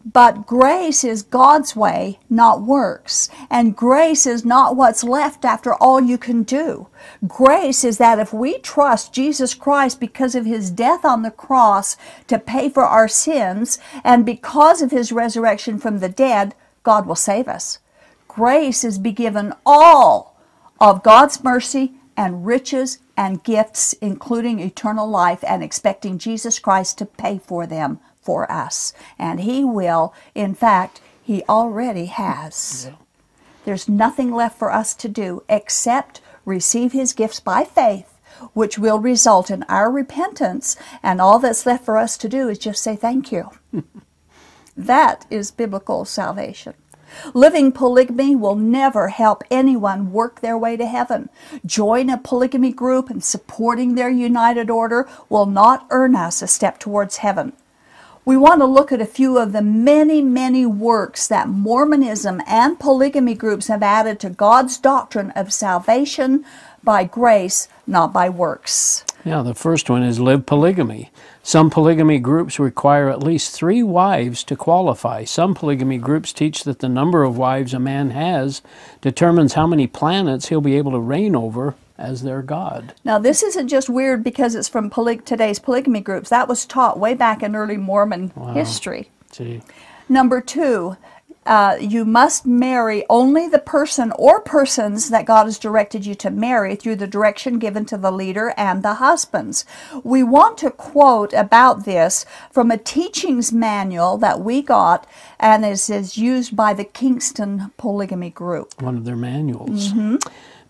But 0.06 0.48
grace 0.48 1.04
is 1.04 1.22
God's 1.22 1.76
way, 1.76 2.20
not 2.30 2.62
works. 2.62 3.30
And 3.50 3.76
grace 3.76 4.26
is 4.26 4.44
not 4.44 4.76
what's 4.76 5.04
left 5.04 5.46
after 5.46 5.76
all 5.76 6.02
you 6.02 6.18
can 6.18 6.44
do. 6.44 6.88
Grace 7.28 7.84
is 7.84 7.98
that 8.00 8.20
if 8.20 8.34
we 8.34 8.58
trust 8.60 9.14
Jesus 9.14 9.54
Christ 9.54 10.00
because 10.00 10.34
of 10.34 10.46
his 10.46 10.72
death 10.72 11.06
on 11.06 11.22
the 11.22 11.32
cross 11.32 11.98
to 12.28 12.40
pay 12.40 12.70
for 12.70 12.84
our 12.84 13.08
sins, 13.08 13.80
and 14.04 14.26
because 14.26 14.82
of 14.82 14.92
his 14.92 15.12
resurrection 15.12 15.78
from 15.78 16.00
the 16.00 16.10
dead, 16.10 16.56
God 16.84 17.06
will 17.06 17.16
save 17.16 17.48
us. 17.48 17.80
Grace 18.28 18.84
is 18.84 18.98
be 18.98 19.12
given 19.12 19.54
all 19.66 20.36
of 20.80 21.04
God's 21.04 21.44
mercy 21.44 21.94
and 22.18 22.46
riches 22.46 23.00
and 23.16 23.44
gifts, 23.44 23.94
including 23.94 24.60
eternal 24.60 25.08
life, 25.08 25.44
and 25.48 25.64
expecting 25.64 26.18
Jesus 26.18 26.60
Christ 26.60 26.98
to 26.98 27.06
pay 27.06 27.38
for 27.38 27.68
them 27.68 28.00
for 28.22 28.50
us. 28.52 28.94
And 29.18 29.42
He 29.42 29.64
will. 29.64 30.14
In 30.36 30.54
fact, 30.54 31.02
He 31.22 31.44
already 31.50 32.06
has. 32.06 32.88
Yeah. 32.90 32.96
There's 33.66 33.90
nothing 33.90 34.32
left 34.32 34.58
for 34.58 34.72
us 34.72 34.94
to 34.96 35.10
do 35.10 35.44
except 35.50 36.22
receive 36.46 36.94
His 36.94 37.14
gifts 37.14 37.40
by 37.40 37.64
faith, 37.64 38.18
which 38.54 38.80
will 38.80 39.00
result 39.00 39.52
in 39.52 39.64
our 39.64 39.92
repentance. 39.92 40.76
And 41.04 41.22
all 41.22 41.40
that's 41.40 41.66
left 41.66 41.86
for 41.86 41.98
us 41.98 42.18
to 42.18 42.30
do 42.30 42.50
is 42.50 42.58
just 42.58 42.82
say 42.82 42.96
thank 42.96 43.32
you. 43.32 43.50
that 44.78 45.26
is 45.30 45.52
biblical 45.52 46.06
salvation. 46.06 46.74
Living 47.34 47.74
polygamy 47.74 48.36
will 48.38 48.56
never 48.56 49.10
help 49.10 49.44
anyone 49.52 50.14
work 50.14 50.40
their 50.40 50.58
way 50.58 50.78
to 50.78 50.86
heaven. 50.86 51.30
Join 51.66 52.10
a 52.10 52.18
polygamy 52.18 52.72
group 52.72 53.10
and 53.10 53.22
supporting 53.22 53.96
their 53.96 54.10
united 54.10 54.70
order 54.70 55.10
will 55.28 55.46
not 55.46 55.86
earn 55.90 56.16
us 56.16 56.42
a 56.42 56.48
step 56.48 56.80
towards 56.80 57.18
heaven 57.18 57.52
we 58.24 58.38
want 58.38 58.62
to 58.62 58.66
look 58.66 58.92
at 58.92 59.02
a 59.02 59.06
few 59.06 59.38
of 59.38 59.52
the 59.52 59.62
many, 59.62 60.22
many 60.22 60.66
works 60.66 61.28
that 61.28 61.50
Mormonism 61.50 62.42
and 62.46 62.80
polygamy 62.80 63.34
groups 63.34 63.68
have 63.68 63.82
added 63.82 64.20
to 64.20 64.30
God's 64.30 64.78
doctrine 64.78 65.32
of 65.32 65.52
salvation 65.52 66.46
by 66.84 67.04
grace, 67.04 67.68
not 67.88 68.14
by 68.14 68.30
works. 68.30 69.04
Yeah, 69.26 69.42
the 69.42 69.56
first 69.56 69.90
one 69.90 70.04
is 70.04 70.20
live 70.20 70.46
polygamy. 70.46 71.12
Some 71.44 71.70
polygamy 71.70 72.20
groups 72.20 72.60
require 72.60 73.10
at 73.10 73.24
least 73.24 73.54
three 73.54 73.82
wives 73.82 74.44
to 74.46 74.56
qualify. 74.56 75.24
Some 75.24 75.56
polygamy 75.56 75.98
groups 75.98 76.34
teach 76.34 76.64
that 76.64 76.80
the 76.80 76.90
number 76.90 77.24
of 77.24 77.38
wives 77.38 77.74
a 77.74 77.80
man 77.80 78.12
has 78.12 78.62
determines 79.02 79.54
how 79.54 79.66
many 79.66 79.88
planets 79.88 80.50
he'll 80.50 80.62
be 80.62 80.78
able 80.78 80.92
to 80.92 81.00
reign 81.00 81.36
over 81.36 81.76
as 82.02 82.24
their 82.24 82.42
God. 82.42 82.94
Now, 83.04 83.20
this 83.20 83.44
isn't 83.44 83.68
just 83.68 83.90
weird 83.90 84.24
because 84.24 84.56
it's 84.56 84.68
from 84.68 84.90
poly- 84.90 85.18
today's 85.18 85.60
polygamy 85.60 86.02
groups. 86.02 86.30
That 86.30 86.48
was 86.48 86.66
taught 86.66 87.00
way 87.00 87.14
back 87.14 87.44
in 87.44 87.56
early 87.56 87.78
Mormon 87.78 88.32
wow. 88.36 88.54
history. 88.54 89.10
Gee. 89.32 89.62
Number 90.10 90.42
two, 90.42 90.98
uh, 91.46 91.76
you 91.80 92.06
must 92.06 92.46
marry 92.46 93.04
only 93.10 93.48
the 93.48 93.60
person 93.60 94.12
or 94.18 94.40
persons 94.42 95.10
that 95.10 95.26
God 95.26 95.46
has 95.46 95.58
directed 95.58 96.06
you 96.06 96.14
to 96.16 96.30
marry 96.30 96.76
through 96.76 96.98
the 96.98 97.08
direction 97.08 97.58
given 97.58 97.86
to 97.86 97.98
the 97.98 98.12
leader 98.12 98.54
and 98.58 98.84
the 98.84 98.96
husbands. 98.96 99.66
We 100.04 100.22
want 100.22 100.60
to 100.60 100.70
quote 100.70 101.34
about 101.34 101.86
this 101.86 102.26
from 102.52 102.70
a 102.70 102.78
teachings 102.78 103.52
manual 103.52 104.18
that 104.20 104.42
we 104.42 104.62
got, 104.62 105.08
and 105.40 105.64
this 105.64 105.90
is 105.90 106.18
used 106.18 106.56
by 106.56 106.74
the 106.74 106.84
Kingston 106.84 107.72
Polygamy 107.78 108.30
Group. 108.30 108.80
One 108.80 108.98
of 108.98 109.06
their 109.06 109.16
manuals. 109.16 109.94
Mm-hmm. 109.94 110.18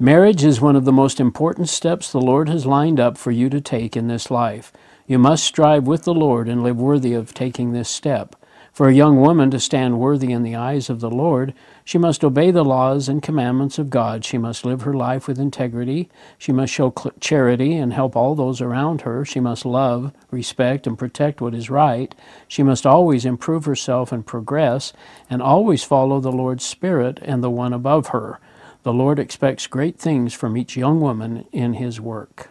Marriage 0.01 0.43
is 0.43 0.59
one 0.59 0.75
of 0.75 0.83
the 0.83 0.91
most 0.91 1.19
important 1.19 1.69
steps 1.69 2.11
the 2.11 2.19
Lord 2.19 2.49
has 2.49 2.65
lined 2.65 2.99
up 2.99 3.19
for 3.19 3.29
you 3.29 3.51
to 3.51 3.61
take 3.61 3.95
in 3.95 4.07
this 4.07 4.31
life. 4.31 4.73
You 5.05 5.19
must 5.19 5.43
strive 5.43 5.85
with 5.85 6.05
the 6.05 6.13
Lord 6.15 6.49
and 6.49 6.63
live 6.63 6.77
worthy 6.77 7.13
of 7.13 7.35
taking 7.35 7.71
this 7.71 7.87
step. 7.87 8.35
For 8.73 8.87
a 8.87 8.95
young 8.95 9.21
woman 9.21 9.51
to 9.51 9.59
stand 9.59 9.99
worthy 9.99 10.31
in 10.31 10.41
the 10.41 10.55
eyes 10.55 10.89
of 10.89 11.01
the 11.01 11.09
Lord, 11.11 11.53
she 11.85 11.99
must 11.99 12.23
obey 12.23 12.49
the 12.49 12.65
laws 12.65 13.07
and 13.07 13.21
commandments 13.21 13.77
of 13.77 13.91
God. 13.91 14.25
She 14.25 14.39
must 14.39 14.65
live 14.65 14.81
her 14.81 14.95
life 14.95 15.27
with 15.27 15.37
integrity. 15.37 16.09
She 16.39 16.51
must 16.51 16.73
show 16.73 16.91
charity 17.19 17.75
and 17.75 17.93
help 17.93 18.15
all 18.15 18.33
those 18.33 18.59
around 18.59 19.01
her. 19.01 19.23
She 19.23 19.39
must 19.39 19.67
love, 19.67 20.13
respect, 20.31 20.87
and 20.87 20.97
protect 20.97 21.41
what 21.41 21.53
is 21.53 21.69
right. 21.69 22.15
She 22.47 22.63
must 22.63 22.87
always 22.87 23.23
improve 23.23 23.65
herself 23.65 24.11
and 24.11 24.25
progress, 24.25 24.93
and 25.29 25.43
always 25.43 25.83
follow 25.83 26.19
the 26.19 26.31
Lord's 26.31 26.65
Spirit 26.65 27.19
and 27.21 27.43
the 27.43 27.51
one 27.51 27.71
above 27.71 28.07
her. 28.07 28.39
The 28.83 28.93
Lord 28.93 29.19
expects 29.19 29.67
great 29.67 29.99
things 29.99 30.33
from 30.33 30.57
each 30.57 30.75
young 30.75 30.99
woman 31.01 31.45
in 31.51 31.73
his 31.73 32.01
work. 32.01 32.49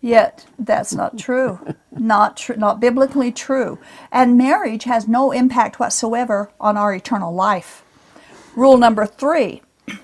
Yet 0.00 0.46
that's 0.58 0.94
not 0.94 1.18
true. 1.18 1.74
not 1.90 2.36
tr- 2.36 2.54
not 2.54 2.78
biblically 2.78 3.32
true. 3.32 3.78
And 4.12 4.38
marriage 4.38 4.84
has 4.84 5.08
no 5.08 5.32
impact 5.32 5.80
whatsoever 5.80 6.50
on 6.60 6.76
our 6.76 6.94
eternal 6.94 7.34
life. 7.34 7.82
Rule 8.54 8.76
number 8.76 9.06
3 9.06 9.62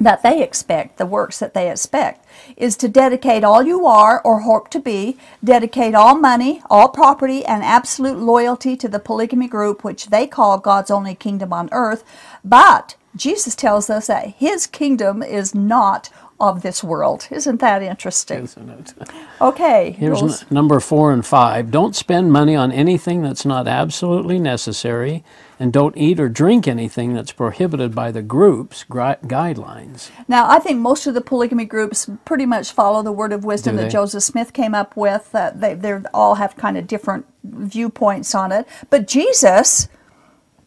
that 0.00 0.22
they 0.22 0.42
expect, 0.42 0.96
the 0.96 1.04
works 1.04 1.38
that 1.40 1.52
they 1.52 1.70
expect, 1.70 2.24
is 2.56 2.74
to 2.78 2.88
dedicate 2.88 3.44
all 3.44 3.62
you 3.62 3.84
are 3.84 4.22
or 4.22 4.40
hope 4.40 4.70
to 4.70 4.80
be, 4.80 5.18
dedicate 5.44 5.94
all 5.94 6.16
money, 6.16 6.62
all 6.70 6.88
property, 6.88 7.44
and 7.44 7.62
absolute 7.62 8.18
loyalty 8.18 8.76
to 8.78 8.88
the 8.88 8.98
polygamy 8.98 9.48
group, 9.48 9.84
which 9.84 10.06
they 10.06 10.26
call 10.26 10.58
God's 10.58 10.90
only 10.90 11.14
kingdom 11.14 11.52
on 11.52 11.68
earth. 11.70 12.02
But 12.42 12.96
Jesus 13.16 13.54
tells 13.54 13.90
us 13.90 14.06
that 14.06 14.28
his 14.36 14.66
kingdom 14.66 15.22
is 15.22 15.54
not 15.54 16.10
of 16.40 16.62
this 16.62 16.82
world. 16.82 17.28
Isn't 17.30 17.60
that 17.60 17.82
interesting? 17.82 18.44
Isn't? 18.44 18.94
Okay. 19.42 19.92
Here's 19.92 20.20
n- 20.22 20.46
number 20.50 20.80
four 20.80 21.12
and 21.12 21.24
five. 21.24 21.70
Don't 21.70 21.96
spend 21.96 22.30
money 22.30 22.54
on 22.54 22.70
anything 22.70 23.22
that's 23.22 23.46
not 23.46 23.66
absolutely 23.66 24.38
necessary, 24.38 25.24
and 25.58 25.72
don't 25.72 25.96
eat 25.96 26.20
or 26.20 26.28
drink 26.28 26.68
anything 26.68 27.14
that's 27.14 27.32
prohibited 27.32 27.94
by 27.94 28.10
the 28.10 28.20
group's 28.20 28.84
gri- 28.84 29.16
guidelines. 29.24 30.10
Now, 30.28 30.46
I 30.46 30.58
think 30.58 30.78
most 30.78 31.06
of 31.06 31.14
the 31.14 31.22
polygamy 31.22 31.64
groups 31.64 32.10
pretty 32.26 32.44
much 32.44 32.72
follow 32.72 33.02
the 33.02 33.12
word 33.12 33.32
of 33.32 33.44
wisdom 33.46 33.76
that 33.76 33.90
Joseph 33.90 34.22
Smith 34.24 34.52
came 34.52 34.74
up 34.74 34.94
with. 34.94 35.34
Uh, 35.34 35.52
they 35.54 35.72
they 35.72 35.94
all 36.12 36.34
have 36.34 36.54
kind 36.58 36.76
of 36.76 36.86
different 36.86 37.24
viewpoints 37.42 38.34
on 38.34 38.52
it. 38.52 38.66
But 38.90 39.08
Jesus 39.08 39.88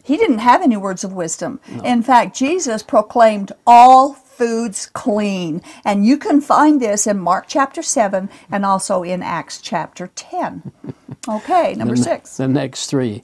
he 0.04 0.18
didn't 0.18 0.40
have 0.40 0.62
any 0.62 0.78
words 0.78 1.04
of 1.04 1.14
wisdom. 1.14 1.60
No. 1.70 1.84
In 1.84 2.04
fact, 2.04 2.36
Jesus 2.36 2.84
proclaimed 2.84 3.54
all 3.66 4.14
foods 4.14 4.88
clean. 4.88 5.62
And 5.86 6.06
you 6.06 6.18
can 6.18 6.42
find 6.42 6.82
this 6.82 7.08
in 7.08 7.20
Mark 7.20 7.46
chapter 7.48 7.82
7 7.82 8.30
and 8.52 8.66
also 8.66 9.04
in 9.04 9.24
Acts 9.24 9.62
chapter 9.62 10.08
10. 10.16 10.72
Okay, 11.26 11.74
number 11.76 11.96
the, 11.96 12.04
6. 12.04 12.36
The 12.36 12.50
next 12.50 12.88
3. 12.88 13.24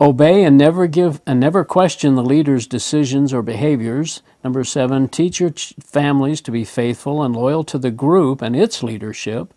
Obey 0.00 0.44
and 0.44 0.56
never 0.56 0.86
give 0.86 1.20
and 1.26 1.40
never 1.40 1.64
question 1.64 2.14
the 2.14 2.22
leader's 2.22 2.68
decisions 2.68 3.34
or 3.34 3.42
behaviors. 3.42 4.22
Number 4.44 4.62
7, 4.62 5.08
teach 5.08 5.40
your 5.40 5.50
families 5.82 6.40
to 6.42 6.52
be 6.52 6.64
faithful 6.64 7.20
and 7.20 7.34
loyal 7.34 7.64
to 7.64 7.78
the 7.78 7.90
group 7.90 8.42
and 8.42 8.54
its 8.54 8.84
leadership. 8.84 9.52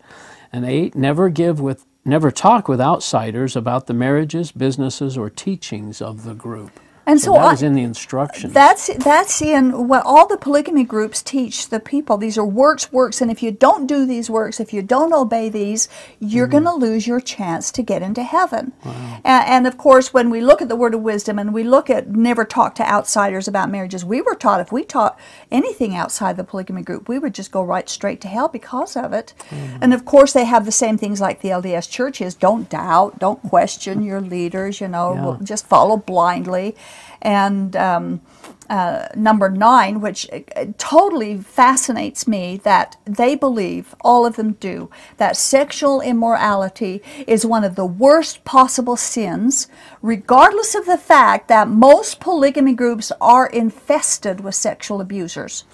And 0.52 0.64
8, 0.64 0.96
never 0.96 1.28
give 1.28 1.60
with 1.60 1.86
never 2.06 2.30
talk 2.30 2.68
with 2.68 2.80
outsiders 2.80 3.56
about 3.56 3.86
the 3.86 3.94
marriages, 3.94 4.52
businesses, 4.52 5.18
or 5.18 5.28
teachings 5.28 6.00
of 6.00 6.24
the 6.24 6.34
group. 6.34 6.80
And 7.08 7.20
so, 7.20 7.26
so 7.26 7.32
that 7.34 7.44
I, 7.44 7.52
is 7.52 7.62
in 7.62 7.74
the 7.74 7.84
instructions. 7.84 8.52
That's 8.52 8.92
that's 8.96 9.40
in 9.40 9.86
what 9.86 10.04
all 10.04 10.26
the 10.26 10.36
polygamy 10.36 10.82
groups 10.82 11.22
teach 11.22 11.68
the 11.68 11.78
people. 11.78 12.16
These 12.16 12.36
are 12.36 12.44
works, 12.44 12.90
works, 12.90 13.20
and 13.20 13.30
if 13.30 13.44
you 13.44 13.52
don't 13.52 13.86
do 13.86 14.04
these 14.04 14.28
works, 14.28 14.58
if 14.58 14.72
you 14.72 14.82
don't 14.82 15.12
obey 15.12 15.48
these, 15.48 15.88
you're 16.18 16.48
mm. 16.48 16.52
going 16.52 16.64
to 16.64 16.74
lose 16.74 17.06
your 17.06 17.20
chance 17.20 17.70
to 17.70 17.82
get 17.84 18.02
into 18.02 18.24
heaven. 18.24 18.72
Wow. 18.84 19.20
And, 19.24 19.48
and, 19.48 19.66
of 19.68 19.78
course, 19.78 20.12
when 20.12 20.30
we 20.30 20.40
look 20.40 20.60
at 20.60 20.68
the 20.68 20.74
word 20.74 20.94
of 20.94 21.00
wisdom 21.00 21.38
and 21.38 21.54
we 21.54 21.62
look 21.62 21.88
at 21.88 22.08
never 22.08 22.44
talk 22.44 22.74
to 22.76 22.90
outsiders 22.90 23.46
about 23.46 23.70
marriages, 23.70 24.04
we 24.04 24.20
were 24.20 24.34
taught 24.34 24.60
if 24.60 24.72
we 24.72 24.82
taught 24.82 25.16
anything 25.52 25.94
outside 25.94 26.36
the 26.36 26.42
polygamy 26.42 26.82
group, 26.82 27.08
we 27.08 27.20
would 27.20 27.34
just 27.34 27.52
go 27.52 27.62
right 27.62 27.88
straight 27.88 28.20
to 28.22 28.28
hell 28.28 28.48
because 28.48 28.96
of 28.96 29.12
it. 29.12 29.32
Mm. 29.50 29.78
And 29.80 29.94
of 29.94 30.04
course, 30.04 30.32
they 30.32 30.44
have 30.44 30.64
the 30.64 30.72
same 30.72 30.98
things 30.98 31.20
like 31.20 31.40
the 31.40 31.50
LDS 31.50 31.88
churches: 31.88 32.34
don't 32.34 32.68
doubt, 32.68 33.20
don't 33.20 33.40
question 33.42 34.02
your 34.02 34.20
leaders. 34.20 34.80
You 34.80 34.88
know, 34.88 35.36
yeah. 35.38 35.44
just 35.44 35.68
follow 35.68 35.96
blindly 35.96 36.74
and 37.22 37.74
um, 37.76 38.20
uh, 38.68 39.08
number 39.14 39.48
nine, 39.48 40.00
which 40.00 40.28
uh, 40.32 40.66
totally 40.76 41.38
fascinates 41.38 42.26
me 42.26 42.56
that 42.64 42.96
they 43.04 43.34
believe, 43.34 43.94
all 44.00 44.26
of 44.26 44.36
them 44.36 44.52
do, 44.54 44.90
that 45.18 45.36
sexual 45.36 46.00
immorality 46.00 47.02
is 47.26 47.46
one 47.46 47.64
of 47.64 47.76
the 47.76 47.86
worst 47.86 48.44
possible 48.44 48.96
sins, 48.96 49.68
regardless 50.02 50.74
of 50.74 50.86
the 50.86 50.98
fact 50.98 51.48
that 51.48 51.68
most 51.68 52.18
polygamy 52.18 52.74
groups 52.74 53.12
are 53.20 53.46
infested 53.46 54.40
with 54.40 54.54
sexual 54.54 55.00
abusers. 55.00 55.64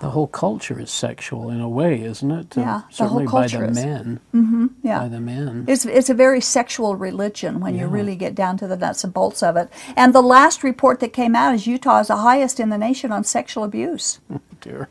The 0.00 0.10
whole 0.10 0.28
culture 0.28 0.80
is 0.80 0.90
sexual 0.90 1.50
in 1.50 1.60
a 1.60 1.68
way, 1.68 2.02
isn't 2.02 2.30
it? 2.30 2.56
Yeah, 2.56 2.82
the 2.88 2.94
certainly 2.94 3.26
whole 3.26 3.40
by 3.42 3.48
culture 3.48 3.66
the 3.66 3.72
is. 3.72 3.84
men. 3.84 4.20
Mm-hmm, 4.34 4.66
yeah. 4.82 4.98
By 5.00 5.08
the 5.08 5.20
men. 5.20 5.66
It's, 5.68 5.84
it's 5.84 6.08
a 6.08 6.14
very 6.14 6.40
sexual 6.40 6.96
religion 6.96 7.60
when 7.60 7.74
you 7.74 7.86
really 7.86 8.16
get 8.16 8.34
down 8.34 8.56
to 8.58 8.66
the 8.66 8.78
nuts 8.78 9.04
and 9.04 9.12
bolts 9.12 9.42
of 9.42 9.56
it. 9.56 9.68
And 9.96 10.14
the 10.14 10.22
last 10.22 10.64
report 10.64 11.00
that 11.00 11.12
came 11.12 11.36
out 11.36 11.54
is 11.54 11.66
Utah 11.66 12.00
is 12.00 12.08
the 12.08 12.16
highest 12.16 12.58
in 12.58 12.70
the 12.70 12.78
nation 12.78 13.12
on 13.12 13.24
sexual 13.24 13.62
abuse. 13.62 14.20
Oh, 14.32 14.40
dear. 14.60 14.88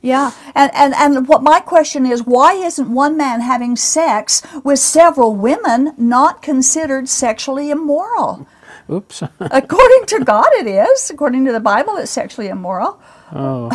Yeah, 0.00 0.32
and, 0.54 0.70
and, 0.74 0.94
and 0.94 1.26
what 1.26 1.42
my 1.42 1.58
question 1.60 2.06
is 2.06 2.22
why 2.22 2.54
isn't 2.54 2.92
one 2.92 3.16
man 3.16 3.40
having 3.40 3.74
sex 3.74 4.42
with 4.62 4.78
several 4.78 5.34
women 5.34 5.92
not 5.98 6.40
considered 6.40 7.08
sexually 7.08 7.70
immoral? 7.70 8.46
Oops. 8.90 9.22
According 9.40 10.06
to 10.06 10.24
God, 10.24 10.48
it 10.52 10.66
is. 10.66 11.10
According 11.10 11.44
to 11.46 11.52
the 11.52 11.60
Bible, 11.60 11.96
it's 11.96 12.12
sexually 12.12 12.48
immoral. 12.48 13.00
Oh. 13.32 13.70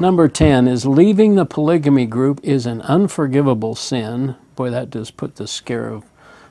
Number 0.00 0.28
10 0.28 0.68
is 0.68 0.86
leaving 0.86 1.34
the 1.36 1.46
polygamy 1.46 2.06
group 2.06 2.40
is 2.42 2.66
an 2.66 2.82
unforgivable 2.82 3.74
sin. 3.74 4.36
Boy, 4.56 4.70
that 4.70 4.90
does 4.90 5.10
put 5.10 5.36
the 5.36 5.46
scare 5.46 5.88
of 5.88 6.04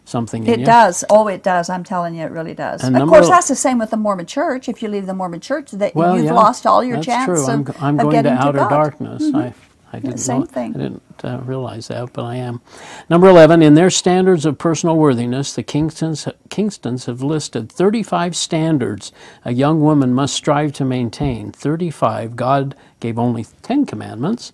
something 0.05 0.45
in 0.47 0.53
It 0.53 0.59
you. 0.61 0.65
does. 0.65 1.03
Oh, 1.09 1.27
it 1.27 1.43
does. 1.43 1.69
I'm 1.69 1.83
telling 1.83 2.15
you, 2.15 2.23
it 2.25 2.31
really 2.31 2.53
does. 2.53 2.83
And 2.83 2.97
of 2.97 3.09
course, 3.09 3.29
that's 3.29 3.47
the 3.49 3.55
same 3.55 3.79
with 3.79 3.91
the 3.91 3.97
Mormon 3.97 4.25
Church. 4.25 4.69
If 4.69 4.81
you 4.81 4.89
leave 4.89 5.05
the 5.05 5.13
Mormon 5.13 5.41
Church, 5.41 5.71
that 5.71 5.95
Well, 5.95 6.15
you've 6.17 6.25
yeah, 6.25 6.33
lost 6.33 6.65
all 6.65 6.83
your 6.83 6.97
that's 6.97 7.05
chance 7.07 7.25
true. 7.25 7.45
I'm, 7.47 7.59
of, 7.61 7.67
g- 7.67 7.73
I'm 7.81 7.99
of 7.99 8.09
going 8.11 8.23
to 8.23 8.31
outer 8.31 8.59
God. 8.59 8.69
darkness. 8.69 9.23
I, 9.23 9.27
mm-hmm. 9.27 9.66
I 9.94 10.00
didn't 10.00 10.17
same 10.17 10.41
know, 10.41 10.46
thing. 10.46 10.75
I 10.75 10.79
didn't 10.79 11.03
uh, 11.24 11.39
realize 11.46 11.88
that, 11.88 12.12
but 12.12 12.25
I 12.25 12.36
am. 12.36 12.62
Number 13.10 13.27
11, 13.29 13.62
in 13.62 13.75
their 13.75 13.89
standards 13.89 14.46
of 14.46 14.58
personal 14.58 14.98
worthiness, 14.98 15.53
the 15.53 15.63
Kingstons, 15.63 16.32
Kingstons 16.50 17.06
have 17.06 17.22
listed 17.22 17.72
35 17.72 18.36
standards 18.36 19.12
a 19.46 19.53
young 19.53 19.82
woman 19.82 20.13
must 20.13 20.34
strive 20.34 20.74
to 20.74 20.86
maintain. 20.86 21.51
35. 21.51 22.36
God 22.36 22.75
gave 23.00 23.17
only 23.17 23.46
10 23.62 23.86
commandments. 23.86 24.51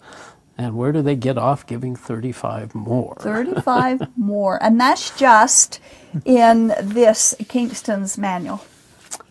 And 0.55 0.77
where 0.77 0.91
do 0.91 1.01
they 1.01 1.15
get 1.15 1.37
off 1.37 1.65
giving 1.65 1.95
35 1.95 2.75
more? 2.75 3.17
35 3.19 4.09
more. 4.17 4.61
And 4.61 4.79
that's 4.79 5.17
just 5.17 5.79
in 6.25 6.67
this 6.79 7.33
Kingston's 7.47 8.19
manual. 8.19 8.63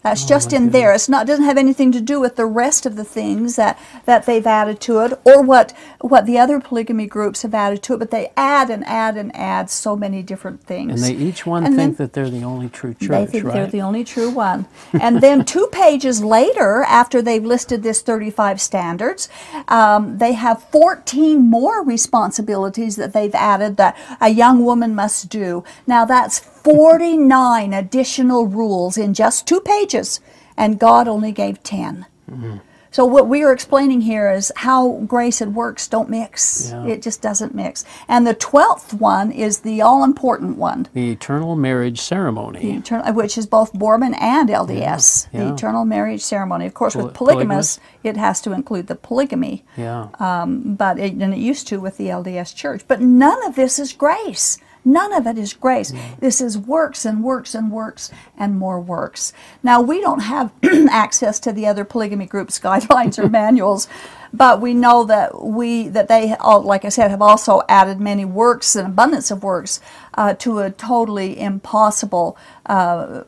That's 0.03 0.25
just 0.25 0.53
in 0.53 0.71
there. 0.71 0.93
It's 0.93 1.09
not 1.09 1.27
doesn't 1.27 1.45
have 1.45 1.57
anything 1.59 1.93
to 1.93 2.01
do 2.01 2.21
with 2.21 2.37
the 2.37 2.47
rest 2.47 2.87
of 2.87 2.97
the 2.97 3.05
things 3.05 3.57
that, 3.57 3.79
that 4.05 4.27
they've 4.27 4.47
added 4.47 4.81
to 4.83 4.99
it 5.01 5.13
or 5.25 5.43
what 5.43 5.73
what 6.01 6.27
the 6.27 6.39
other 6.39 6.59
polygamy 6.59 7.07
groups 7.07 7.43
have 7.43 7.55
added 7.55 7.83
to 7.85 7.95
it, 7.95 7.99
but 7.99 8.11
they 8.11 8.33
add 8.37 8.69
and 8.71 8.85
add 8.87 9.17
and 9.17 9.35
add 9.37 9.71
so 9.71 9.95
many 9.95 10.23
different 10.23 10.63
things. 10.65 11.03
And 11.09 11.19
they 11.19 11.25
each 11.25 11.47
one 11.47 11.65
And 11.65 11.77
think 11.77 11.97
then- 11.99 12.07
that 12.07 12.13
they're 12.15 12.29
the 12.31 12.43
only 12.43 12.69
true 12.69 12.95
church, 12.95 13.09
they 13.09 13.27
think 13.27 13.45
right? 13.45 13.55
they're 13.55 13.67
the 13.69 13.83
only 13.83 14.03
true 14.05 14.31
one. 14.31 14.67
And 14.93 15.21
then 15.21 15.45
two 15.55 15.69
pages 15.71 16.23
later, 16.23 16.83
after 16.83 17.23
they've 17.23 17.45
listed 17.45 17.83
this 17.85 18.03
35 18.03 18.61
standards, 18.61 19.29
um, 19.69 20.19
they 20.19 20.33
have 20.33 20.65
14 20.65 21.49
more 21.49 21.85
responsibilities 21.85 22.97
that 22.97 23.13
they've 23.13 23.35
added 23.35 23.77
that 23.77 23.97
a 24.21 24.29
young 24.31 24.65
woman 24.65 24.95
must 24.95 25.29
do. 25.29 25.63
Now 25.87 26.05
that's 26.05 26.41
49 26.65 27.73
additional 27.73 28.47
rules 28.47 28.97
in 28.97 29.15
just 29.15 29.47
two 29.47 29.61
pages, 29.61 30.21
and 30.57 30.79
God 30.79 31.09
only 31.09 31.33
gave 31.33 31.63
10. 31.63 32.07
Mm-hmm. 32.31 32.57
So 32.91 33.07
what 33.07 33.27
we 33.27 33.43
are 33.43 33.53
explaining 33.53 34.03
here 34.03 34.31
is 34.31 34.53
how 34.55 35.03
grace 35.07 35.41
and 35.41 35.55
works 35.55 35.89
don't 35.89 36.11
mix. 36.11 36.69
Yeah. 36.71 36.85
It 36.85 37.01
just 37.01 37.23
doesn't 37.23 37.55
mix. 37.55 37.87
And 38.07 38.27
the 38.27 38.35
12th 38.35 38.93
one 38.93 39.33
is 39.33 39.61
the 39.61 39.81
all 39.81 40.05
important 40.05 40.59
one. 40.59 40.89
the 40.93 41.11
eternal 41.11 41.57
marriage 41.57 42.03
ceremony. 42.03 42.77
Eternal, 42.77 43.15
which 43.15 43.39
is 43.39 43.47
both 43.47 43.73
Mormon 43.73 44.13
and 44.13 44.51
LDS, 44.51 45.27
Yeah, 45.33 45.41
yeah. 45.41 45.47
the 45.49 45.55
eternal 45.55 45.87
marriage 45.87 46.21
ceremony. 46.21 46.67
Of 46.67 46.75
course, 46.75 46.93
Poly- 46.93 47.07
with 47.07 47.15
polygamous, 47.15 47.81
it 48.05 48.19
has 48.19 48.43
to 48.43 48.53
include 48.53 48.89
the 48.89 48.95
polygamy, 48.95 49.65
Yeah. 49.75 50.09
um, 50.21 50.75
but 50.75 50.99
it, 50.99 51.15
and 51.15 51.33
it 51.33 51.39
used 51.41 51.67
to 51.69 51.81
with 51.81 51.97
the 51.97 52.09
LDS 52.11 52.55
church. 52.55 52.83
But 52.87 53.01
none 53.01 53.43
of 53.47 53.55
this 53.57 53.79
is 53.79 53.95
grace. 53.95 54.59
None 54.85 55.13
of 55.13 55.27
it 55.27 55.39
is 55.39 55.53
grace. 55.53 55.93
This 56.19 56.41
is 56.41 56.59
works 56.59 57.05
and 57.05 57.23
works 57.23 57.55
and 57.55 57.71
works 57.71 58.11
and 58.37 58.59
more 58.59 58.81
works. 58.81 59.33
Now 59.63 59.81
we 59.81 60.01
don't 60.01 60.21
have 60.21 60.53
access 60.91 61.39
to 61.41 61.53
the 61.53 61.67
other 61.67 61.85
polygamy 61.85 62.27
groups' 62.27 62.59
guidelines 62.63 63.19
or 63.19 63.29
manuals, 63.29 63.87
but 64.33 64.61
we 64.61 64.75
know 64.75 65.05
that 65.05 65.41
we 65.45 65.89
that 65.89 66.09
they, 66.09 66.35
all, 66.35 66.63
like 66.63 66.85
I 66.85 66.89
said, 66.89 67.11
have 67.11 67.23
also 67.23 67.63
added 67.69 68.01
many 68.01 68.25
works 68.25 68.75
and 68.75 68.89
abundance 68.89 69.31
of 69.31 69.45
works 69.45 69.81
uh, 70.15 70.35
to 70.35 70.59
a 70.61 70.71
totally 70.71 71.39
impossible 71.39 72.37
uh, 72.67 73.23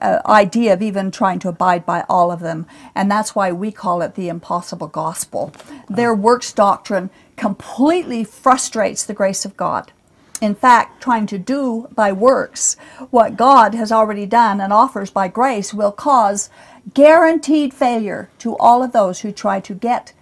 uh, 0.00 0.20
idea 0.24 0.72
of 0.72 0.82
even 0.82 1.10
trying 1.10 1.40
to 1.40 1.48
abide 1.48 1.84
by 1.84 2.04
all 2.08 2.30
of 2.30 2.40
them, 2.40 2.66
and 2.94 3.10
that's 3.10 3.34
why 3.34 3.52
we 3.52 3.70
call 3.70 4.00
it 4.00 4.14
the 4.14 4.28
impossible 4.28 4.86
gospel. 4.86 5.52
Their 5.90 6.14
works 6.14 6.52
doctrine 6.52 7.10
completely 7.36 8.24
frustrates 8.24 9.04
the 9.04 9.14
grace 9.14 9.44
of 9.44 9.56
God 9.58 9.92
in 10.40 10.54
fact, 10.54 11.02
trying 11.02 11.26
to 11.26 11.38
do 11.38 11.88
by 11.94 12.12
works 12.12 12.76
what 13.10 13.36
God 13.36 13.74
has 13.74 13.90
already 13.90 14.26
done 14.26 14.60
and 14.60 14.72
offers 14.72 15.10
by 15.10 15.28
grace 15.28 15.72
will 15.72 15.92
cause 15.92 16.50
guaranteed 16.94 17.72
failure 17.74 18.30
to 18.38 18.56
all 18.58 18.82
of 18.82 18.92
those 18.92 19.20
who 19.20 19.32
try 19.32 19.60
to 19.60 19.74
get 19.74 20.12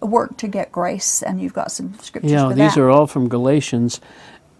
work 0.00 0.36
to 0.38 0.48
get 0.48 0.72
grace. 0.72 1.22
And 1.22 1.40
you've 1.40 1.54
got 1.54 1.70
some 1.72 1.94
scriptures 2.00 2.32
Yeah, 2.32 2.52
these 2.52 2.76
are 2.76 2.90
all 2.90 3.06
from 3.06 3.28
Galatians. 3.28 4.00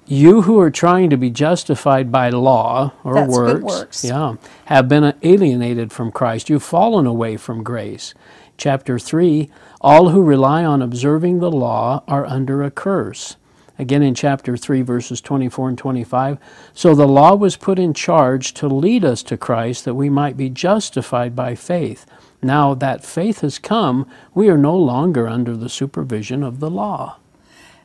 You 0.07 0.43
who 0.43 0.59
are 0.59 0.71
trying 0.71 1.11
to 1.11 1.17
be 1.17 1.31
justified 1.31 2.11
by 2.11 2.31
law 2.31 2.93
or 3.05 3.15
That's 3.15 3.33
works, 3.33 3.63
works. 3.63 4.05
yeah, 4.05 4.35
have 4.65 4.89
been 4.89 5.15
alienated 5.23 5.93
from 5.93 6.11
Christ. 6.11 6.51
You've 6.51 6.65
fallen 6.65 7.07
away 7.07 7.37
from 7.37 7.63
grace. 7.63 8.13
Chapter 8.59 8.99
3 8.99 9.49
All 9.81 10.09
who 10.09 10.23
rely 10.23 10.65
on 10.65 10.83
observing 10.83 11.39
the 11.39 11.51
law 11.51 12.03
are 12.09 12.27
under 12.27 12.63
a 12.63 12.71
curse. 12.71 13.37
Again 13.81 14.03
in 14.03 14.15
chapter 14.15 14.59
3, 14.59 14.83
verses 14.83 15.23
24 15.23 15.71
and 15.71 15.79
25. 15.79 16.37
So 16.75 16.95
the 16.95 17.09
law 17.09 17.35
was 17.35 17.57
put 17.57 17.79
in 17.79 17.95
charge 17.95 18.53
to 18.55 18.69
lead 18.69 19.07
us 19.07 19.23
to 19.23 19.39
Christ 19.39 19.87
that 19.87 19.95
we 19.95 20.11
might 20.11 20.37
be 20.37 20.51
justified 20.51 21.35
by 21.35 21.55
faith. 21.55 22.05
Now 22.43 22.75
that 22.75 23.07
faith 23.07 23.41
has 23.41 23.59
come, 23.59 24.07
we 24.35 24.51
are 24.51 24.59
no 24.59 24.77
longer 24.77 25.27
under 25.27 25.57
the 25.57 25.71
supervision 25.71 26.43
of 26.43 26.61
the 26.61 26.69
law. 26.69 27.17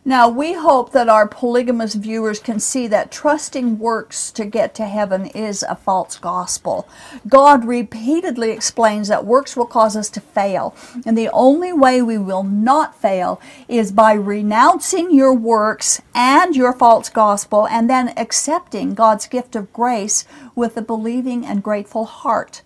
Now, 0.07 0.29
we 0.29 0.53
hope 0.53 0.91
that 0.91 1.09
our 1.09 1.27
polygamous 1.27 1.95
viewers 1.95 2.37
can 2.37 2.59
see 2.59 2.85
that 2.89 3.09
trusting 3.09 3.79
works 3.79 4.29
to 4.33 4.45
get 4.45 4.75
to 4.75 4.85
heaven 4.85 5.25
is 5.25 5.63
a 5.63 5.75
false 5.75 6.19
gospel. 6.19 6.87
God 7.27 7.65
repeatedly 7.65 8.51
explains 8.51 9.07
that 9.07 9.25
works 9.25 9.57
will 9.57 9.65
cause 9.65 9.97
us 9.97 10.11
to 10.11 10.21
fail, 10.21 10.75
and 11.07 11.17
the 11.17 11.29
only 11.29 11.73
way 11.73 12.03
we 12.03 12.19
will 12.19 12.43
not 12.43 13.01
fail 13.01 13.41
is 13.67 13.91
by 13.91 14.13
renouncing 14.13 15.11
your 15.11 15.33
works 15.33 16.03
and 16.13 16.55
your 16.55 16.73
false 16.73 17.09
gospel 17.09 17.67
and 17.67 17.89
then 17.89 18.13
accepting 18.15 18.93
God's 18.93 19.25
gift 19.25 19.55
of 19.55 19.73
grace 19.73 20.23
with 20.53 20.77
a 20.77 20.83
believing 20.83 21.43
and 21.43 21.63
grateful 21.63 22.05
heart. 22.05 22.61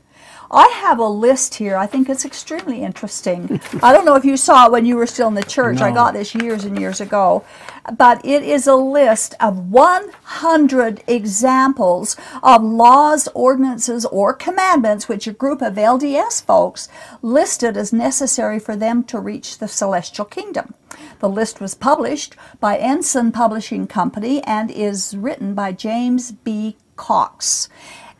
I 0.51 0.67
have 0.81 0.97
a 0.97 1.07
list 1.07 1.55
here. 1.55 1.75
I 1.75 1.85
think 1.85 2.09
it's 2.09 2.25
extremely 2.25 2.81
interesting. 2.81 3.61
I 3.83 3.93
don't 3.93 4.05
know 4.05 4.15
if 4.15 4.25
you 4.25 4.35
saw 4.35 4.65
it 4.65 4.71
when 4.71 4.85
you 4.85 4.95
were 4.95 5.05
still 5.05 5.27
in 5.27 5.35
the 5.35 5.43
church. 5.43 5.79
I 5.79 5.91
got 5.91 6.13
this 6.13 6.33
years 6.33 6.65
and 6.65 6.79
years 6.79 6.99
ago. 6.99 7.45
But 7.95 8.25
it 8.25 8.43
is 8.43 8.65
a 8.65 8.75
list 8.75 9.35
of 9.39 9.71
100 9.71 11.03
examples 11.07 12.17
of 12.41 12.63
laws, 12.63 13.27
ordinances, 13.35 14.05
or 14.05 14.33
commandments 14.33 15.07
which 15.07 15.27
a 15.27 15.33
group 15.33 15.61
of 15.61 15.75
LDS 15.75 16.43
folks 16.43 16.89
listed 17.21 17.77
as 17.77 17.93
necessary 17.93 18.59
for 18.59 18.75
them 18.75 19.03
to 19.03 19.19
reach 19.19 19.59
the 19.59 19.67
celestial 19.67 20.25
kingdom. 20.25 20.73
The 21.19 21.29
list 21.29 21.61
was 21.61 21.75
published 21.75 22.35
by 22.59 22.77
Ensign 22.77 23.31
Publishing 23.31 23.85
Company 23.85 24.43
and 24.43 24.71
is 24.71 25.15
written 25.15 25.53
by 25.53 25.73
James 25.73 26.31
B. 26.31 26.75
Cox 26.95 27.69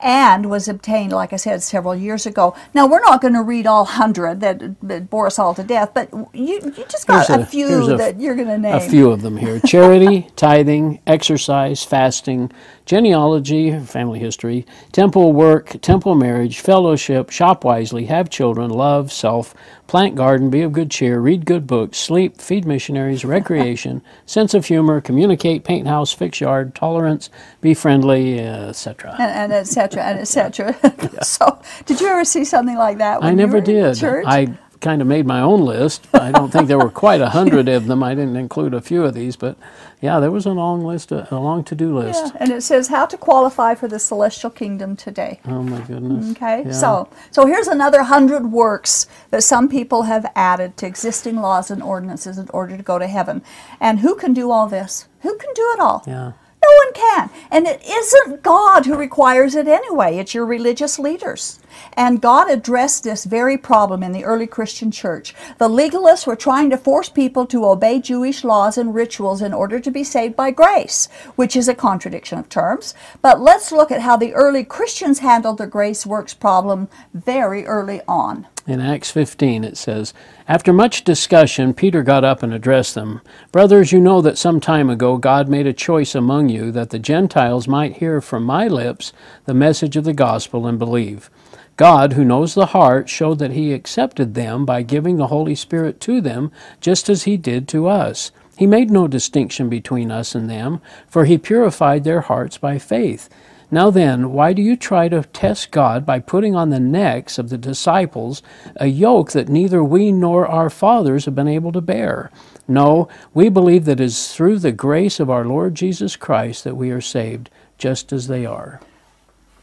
and 0.02 0.50
was 0.50 0.68
obtained, 0.68 1.12
like 1.12 1.34
I 1.34 1.36
said, 1.36 1.62
several 1.64 1.96
years 1.96 2.26
ago. 2.26 2.56
Now, 2.74 2.88
we're 2.88 3.02
not 3.02 3.22
going 3.22 3.34
to 3.34 3.42
read 3.42 3.68
all 3.68 3.86
hundred 3.86 4.40
that, 4.42 4.76
that 4.82 5.10
bore 5.10 5.28
us 5.28 5.38
all 5.40 5.54
to 5.56 5.64
death, 5.64 5.92
but 5.94 6.10
you, 6.34 6.62
you 6.76 6.86
just 6.88 7.08
got 7.08 7.30
a, 7.30 7.42
a- 7.42 7.46
few 7.46 7.68
a- 7.94 7.98
that 7.98 8.20
you're 8.20 8.36
going 8.36 8.48
to 8.48 8.58
name. 8.58 8.76
A 8.76 8.80
few 8.80 9.12
of 9.12 9.22
them 9.22 9.38
here 9.38 9.60
charity, 9.60 10.28
tithing, 10.36 11.00
exercise, 11.06 11.84
fasting, 11.84 12.52
genealogy, 12.86 13.78
family 13.80 14.20
history, 14.20 14.66
temple 14.92 15.34
work, 15.34 15.76
temple 15.82 16.16
marriage, 16.16 16.60
fellowship, 16.60 17.30
shop 17.30 17.64
wisely, 17.64 18.06
have 18.06 18.30
children, 18.30 18.70
love, 18.70 19.12
self, 19.12 19.54
plant 19.90 20.14
garden, 20.14 20.52
be 20.52 20.62
of 20.62 20.72
good 20.72 20.92
cheer, 20.92 21.20
read 21.20 21.48
good 21.48 21.66
books, 21.66 21.98
sleep, 21.98 22.40
feed 22.40 22.64
missionaries, 22.64 23.26
recreation, 23.26 24.04
sense 24.28 24.54
of 24.54 24.68
humor, 24.68 25.02
communicate, 25.02 25.64
paint 25.64 25.88
house, 25.88 26.14
fix 26.14 26.40
yard, 26.40 26.76
tolerance, 26.76 27.32
be 27.60 27.74
friendly, 27.74 28.40
etc. 28.40 29.16
and, 29.20 29.32
and 29.32 29.52
et 29.52 29.66
cetera, 29.66 30.04
and 30.04 30.20
et 30.20 30.28
cetera. 30.28 30.76
so, 31.24 31.60
did 31.88 32.00
you 32.00 32.08
ever 32.08 32.24
see 32.24 32.46
something 32.46 32.78
like 32.78 33.00
that? 33.00 33.20
When 33.20 33.30
I 33.30 33.32
you 33.32 33.38
never 33.38 33.60
did. 33.60 33.96
Church? 33.96 34.26
I 34.28 34.56
kind 34.82 35.02
of 35.02 35.08
made 35.08 35.26
my 35.26 35.42
own 35.42 35.62
list. 35.62 36.08
I 36.14 36.32
don't 36.32 36.52
think 36.52 36.68
there 36.68 36.78
were 36.78 36.90
quite 36.90 37.22
a 37.22 37.30
hundred 37.30 37.68
of 37.68 37.88
them. 37.88 38.02
I 38.02 38.16
didn't 38.16 38.38
include 38.38 38.74
a 38.74 38.82
few 38.82 39.04
of 39.04 39.14
these, 39.14 39.36
but 39.36 39.58
yeah, 40.02 40.20
there 40.20 40.32
was 40.32 40.46
a 40.46 40.52
long 40.52 40.84
list, 40.84 41.12
a, 41.12 41.28
long 41.32 41.64
to-do 41.66 41.98
list. 41.98 42.24
Yeah, 42.26 42.32
and 42.40 42.52
it 42.52 42.62
says 42.62 42.88
how 42.88 43.06
to 43.08 43.18
qualify 43.18 43.76
for 43.76 43.88
the 43.88 44.00
celestial 44.00 44.50
kingdom 44.50 44.96
today. 44.96 45.42
Oh 45.46 45.64
my 45.64 45.82
goodness. 45.82 46.32
Okay, 46.32 46.64
Yeah. 46.66 46.72
so 46.72 47.10
so 47.32 47.46
here's 47.46 47.68
another 47.68 48.04
hundred 48.04 48.52
works 48.52 49.08
that 49.32 49.44
some 49.44 49.68
people 49.68 50.04
have 50.04 50.32
added 50.36 50.78
to 50.78 50.86
existing 50.88 51.38
laws 51.38 51.70
and 51.70 51.84
ordinances 51.84 52.38
in 52.38 52.50
order 52.54 52.78
to 52.78 52.84
go 52.84 52.98
to 53.00 53.08
heaven. 53.08 53.42
And 53.80 54.00
who 54.00 54.16
can 54.16 54.34
do 54.34 54.52
all 54.52 54.68
this? 54.68 55.08
Who 55.22 55.36
can 55.38 55.54
do 55.54 55.72
it 55.74 55.80
all? 55.80 56.04
Yeah. 56.08 56.32
No 56.62 56.70
one 56.84 56.94
can. 56.94 57.30
And 57.52 57.68
it 57.68 57.82
isn't 57.88 58.44
God 58.44 58.86
who 58.86 58.96
requires 58.96 59.56
it 59.56 59.68
anyway, 59.68 60.18
it's 60.18 60.34
your 60.34 60.46
religious 60.46 61.00
leaders. 61.00 61.60
And 61.94 62.22
God 62.22 62.50
addressed 62.50 63.04
this 63.04 63.24
very 63.24 63.58
problem 63.58 64.04
in 64.04 64.12
the 64.12 64.26
early 64.26 64.48
Christian 64.48 64.92
church. 64.92 65.34
The 65.58 65.70
legalists 65.70 66.28
were 66.28 66.36
trying 66.36 66.70
to 66.72 66.78
force 66.78 67.08
people 67.08 67.46
to 67.48 67.66
obey 67.66 68.00
Jewish 68.00 68.44
laws 68.44 68.78
and 68.78 68.94
rituals 68.94 69.42
in 69.42 69.54
order 69.54 69.80
to 69.80 69.92
be 69.92 70.04
saved 70.04 70.36
by 70.36 70.52
grace, 70.52 71.08
which 71.36 71.56
is 71.56 71.68
a 71.68 71.76
contradiction 71.76 72.38
of 72.38 72.50
terms. 72.50 72.94
But 73.22 73.40
let's 73.40 73.72
look 73.72 73.92
at 73.92 74.02
how 74.02 74.18
the 74.18 74.34
early 74.34 74.64
Christians 74.64 75.20
handled 75.20 75.60
the 75.60 75.68
grace 75.68 76.06
works 76.06 76.34
problem 76.34 76.90
very 77.14 77.66
early 77.66 78.02
on. 78.08 78.48
In 78.68 78.82
Acts 78.82 79.10
15, 79.10 79.64
it 79.64 79.78
says, 79.78 80.14
After 80.48 80.72
much 80.74 81.04
discussion, 81.04 81.74
Peter 81.74 82.04
got 82.04 82.24
up 82.24 82.44
and 82.44 82.54
addressed 82.54 82.94
them. 82.94 83.22
Brothers, 83.52 83.92
you 83.92 84.00
know 84.00 84.22
that 84.22 84.38
some 84.38 84.60
time 84.60 84.90
ago 84.90 85.18
God 85.18 85.48
made 85.48 85.66
a 85.66 85.74
choice 85.74 86.14
among 86.14 86.50
you 86.50 86.72
that 86.72 86.90
the 86.90 87.00
Gentiles 87.00 87.68
might 87.68 87.98
hear 87.98 88.22
from 88.22 88.44
my 88.44 88.68
lips 88.68 89.14
the 89.46 89.54
message 89.54 89.96
of 89.96 90.04
the 90.04 90.14
gospel 90.14 90.68
and 90.68 90.78
believe. 90.78 91.30
God, 91.78 92.14
who 92.14 92.26
knows 92.26 92.54
the 92.54 92.68
heart, 92.68 93.08
showed 93.08 93.40
that 93.40 93.52
he 93.52 93.74
accepted 93.74 94.34
them 94.34 94.66
by 94.66 94.82
giving 94.82 95.16
the 95.16 95.28
Holy 95.28 95.56
Spirit 95.56 96.02
to 96.02 96.20
them, 96.20 96.52
just 96.82 97.10
as 97.10 97.24
he 97.24 97.38
did 97.38 97.68
to 97.70 97.88
us. 97.88 98.32
He 98.58 98.68
made 98.68 98.92
no 98.92 99.08
distinction 99.08 99.70
between 99.70 100.12
us 100.12 100.36
and 100.36 100.50
them, 100.50 100.82
for 101.08 101.24
he 101.24 101.38
purified 101.38 102.04
their 102.04 102.20
hearts 102.20 102.58
by 102.58 102.78
faith. 102.78 103.30
Now 103.72 103.92
then, 103.92 104.32
why 104.32 104.54
do 104.54 104.62
you 104.62 104.76
try 104.76 105.10
to 105.10 105.24
test 105.24 105.70
God 105.72 106.06
by 106.06 106.20
putting 106.20 106.56
on 106.56 106.70
the 106.70 106.80
necks 106.80 107.38
of 107.38 107.50
the 107.50 107.58
disciples 107.58 108.42
a 108.76 108.88
yoke 108.88 109.32
that 109.34 109.50
neither 109.50 109.84
we 109.84 110.12
nor 110.12 110.48
our 110.48 110.70
fathers 110.70 111.26
have 111.26 111.36
been 111.36 111.48
able 111.48 111.72
to 111.74 111.82
bear? 111.82 112.32
No, 112.68 113.08
we 113.34 113.50
believe 113.50 113.86
that 113.86 114.00
it 114.00 114.04
is 114.04 114.34
through 114.34 114.60
the 114.60 114.72
grace 114.72 115.20
of 115.20 115.30
our 115.30 115.46
Lord 115.46 115.76
Jesus 115.76 116.16
Christ 116.16 116.64
that 116.64 116.78
we 116.78 116.90
are 116.92 117.02
saved, 117.02 117.50
just 117.78 118.12
as 118.12 118.28
they 118.28 118.46
are. 118.46 118.80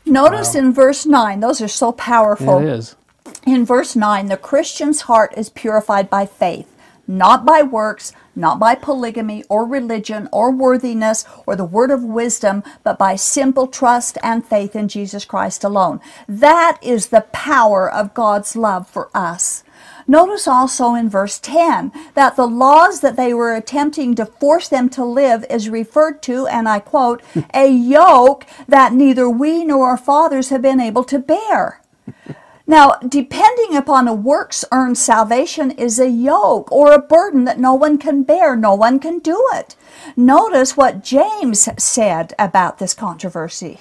Notice 0.05 0.55
in 0.55 0.73
verse 0.73 1.05
9, 1.05 1.41
those 1.41 1.61
are 1.61 1.69
so 1.69 1.91
powerful. 1.91 2.59
It 2.59 2.69
is. 2.69 2.95
In 3.45 3.65
verse 3.65 3.97
9, 3.97 4.27
the 4.27 4.37
Christian's 4.37 5.03
heart 5.03 5.35
is 5.37 5.51
purified 5.51 6.09
by 6.09 6.27
faith, 6.27 6.73
not 7.07 7.45
by 7.45 7.63
works, 7.63 8.13
not 8.35 8.59
by 8.59 8.75
polygamy 8.75 9.45
or 9.49 9.67
religion 9.67 10.29
or 10.33 10.51
worthiness 10.51 11.25
or 11.47 11.57
the 11.57 11.65
word 11.65 11.91
of 11.91 12.03
wisdom, 12.03 12.63
but 12.83 12.99
by 12.99 13.17
simple 13.17 13.67
trust 13.67 14.19
and 14.23 14.45
faith 14.45 14.77
in 14.77 14.89
Jesus 14.89 15.25
Christ 15.25 15.65
alone. 15.65 16.01
That 16.29 16.79
is 16.83 17.09
the 17.09 17.27
power 17.33 17.91
of 17.91 18.15
God's 18.15 18.57
love 18.57 18.89
for 18.89 19.11
us. 19.15 19.65
Notice 20.09 20.47
also 20.47 20.95
in 20.95 21.09
verse 21.09 21.39
10 21.41 21.93
that 22.15 22.37
the 22.37 22.47
laws 22.47 23.01
that 23.01 23.17
they 23.17 23.35
were 23.35 23.55
attempting 23.55 24.15
to 24.15 24.27
force 24.27 24.69
them 24.69 24.89
to 24.91 25.05
live 25.05 25.45
is 25.51 25.69
referred 25.69 26.23
to, 26.23 26.47
and 26.47 26.69
I 26.69 26.79
quote, 26.79 27.23
a 27.53 27.69
yoke 27.69 28.47
that 28.69 28.93
neither 28.93 29.29
we 29.29 29.65
nor 29.65 29.89
our 29.89 29.97
fathers 29.97 30.51
have 30.51 30.63
been 30.63 30.81
able 30.81 31.03
to 31.05 31.19
bear. 31.19 31.81
Now, 32.67 32.97
depending 33.07 33.77
upon 33.77 34.09
a 34.09 34.15
works 34.15 34.65
earned 34.73 34.99
salvation 34.99 35.71
is 35.71 36.01
a 36.01 36.09
yoke 36.11 36.71
or 36.73 36.93
a 36.93 36.99
burden 36.99 37.45
that 37.45 37.61
no 37.61 37.75
one 37.75 37.97
can 37.97 38.25
bear. 38.25 38.57
No 38.57 38.75
one 38.75 38.99
can 38.99 39.21
do 39.21 39.41
it. 39.53 39.77
Notice 40.17 40.77
what 40.77 41.05
James 41.05 41.69
said 41.79 42.35
about 42.39 42.79
this 42.79 42.93
controversy. 42.93 43.81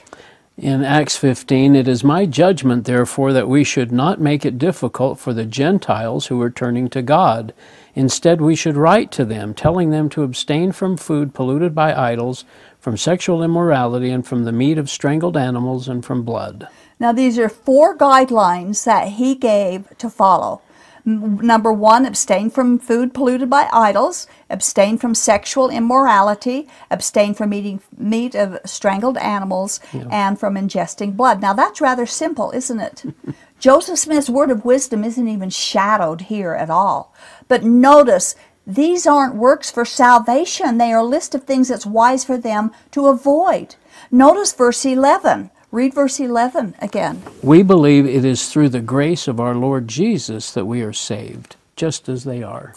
In 0.57 0.85
Acts 0.85 1.17
15, 1.17 1.75
it 1.75 1.85
is 1.85 2.01
my 2.01 2.25
judgment, 2.25 2.85
therefore, 2.85 3.33
that 3.33 3.49
we 3.49 3.65
should 3.65 3.91
not 3.91 4.21
make 4.21 4.45
it 4.45 4.57
difficult 4.57 5.19
for 5.19 5.33
the 5.33 5.43
Gentiles 5.43 6.27
who 6.27 6.39
are 6.41 6.49
turning 6.49 6.87
to 6.91 7.01
God. 7.01 7.53
Instead, 7.93 8.39
we 8.39 8.55
should 8.55 8.77
write 8.77 9.11
to 9.11 9.25
them, 9.25 9.53
telling 9.53 9.89
them 9.89 10.07
to 10.09 10.23
abstain 10.23 10.71
from 10.71 10.95
food 10.95 11.33
polluted 11.33 11.75
by 11.75 11.93
idols, 11.93 12.45
from 12.85 12.95
sexual 12.97 13.41
immorality, 13.41 14.11
and 14.11 14.27
from 14.27 14.43
the 14.43 14.51
meat 14.51 14.77
of 14.77 14.91
strangled 14.91 15.35
animals, 15.35 15.87
and 15.87 16.05
from 16.05 16.21
blood. 16.21 16.67
Now, 16.99 17.11
these 17.11 17.39
are 17.39 17.49
four 17.49 17.97
guidelines 17.97 18.85
that 18.85 19.13
he 19.13 19.33
gave 19.33 19.97
to 19.97 20.07
follow. 20.07 20.61
Number 21.03 21.73
one, 21.73 22.05
abstain 22.05 22.51
from 22.51 22.77
food 22.77 23.11
polluted 23.11 23.49
by 23.49 23.69
idols, 23.73 24.27
abstain 24.51 24.99
from 24.99 25.15
sexual 25.15 25.71
immorality, 25.71 26.67
abstain 26.91 27.33
from 27.33 27.55
eating 27.55 27.81
meat 27.97 28.35
of 28.35 28.59
strangled 28.65 29.17
animals, 29.17 29.79
and 30.11 30.39
from 30.39 30.53
ingesting 30.53 31.15
blood. 31.15 31.41
Now, 31.41 31.53
that's 31.53 31.81
rather 31.81 32.05
simple, 32.05 32.51
isn't 32.51 32.79
it? 32.79 33.03
Joseph 33.59 33.97
Smith's 33.97 34.29
word 34.29 34.51
of 34.51 34.63
wisdom 34.63 35.03
isn't 35.03 35.27
even 35.27 35.49
shadowed 35.49 36.21
here 36.21 36.53
at 36.53 36.69
all. 36.69 37.15
But 37.47 37.63
notice, 37.63 38.35
these 38.67 39.05
aren't 39.05 39.35
works 39.35 39.69
for 39.69 39.85
salvation. 39.85 40.77
They 40.77 40.91
are 40.91 40.99
a 40.99 41.03
list 41.03 41.35
of 41.35 41.43
things 41.43 41.67
that's 41.67 41.85
wise 41.85 42.23
for 42.23 42.37
them 42.37 42.71
to 42.91 43.07
avoid. 43.07 43.75
Notice 44.11 44.53
verse 44.53 44.85
11. 44.85 45.51
Read 45.71 45.93
verse 45.93 46.19
11 46.19 46.75
again. 46.79 47.21
We 47.43 47.61
believe 47.61 48.05
it 48.05 48.23
is 48.23 48.49
through 48.49 48.69
the 48.69 48.81
grace 48.81 49.27
of 49.27 49.39
our 49.39 49.55
Lord 49.55 49.87
Jesus 49.87 50.51
that 50.51 50.65
we 50.65 50.81
are 50.81 50.93
saved, 50.93 51.57
just 51.75 52.07
as 52.07 52.23
they 52.23 52.41
are. 52.41 52.73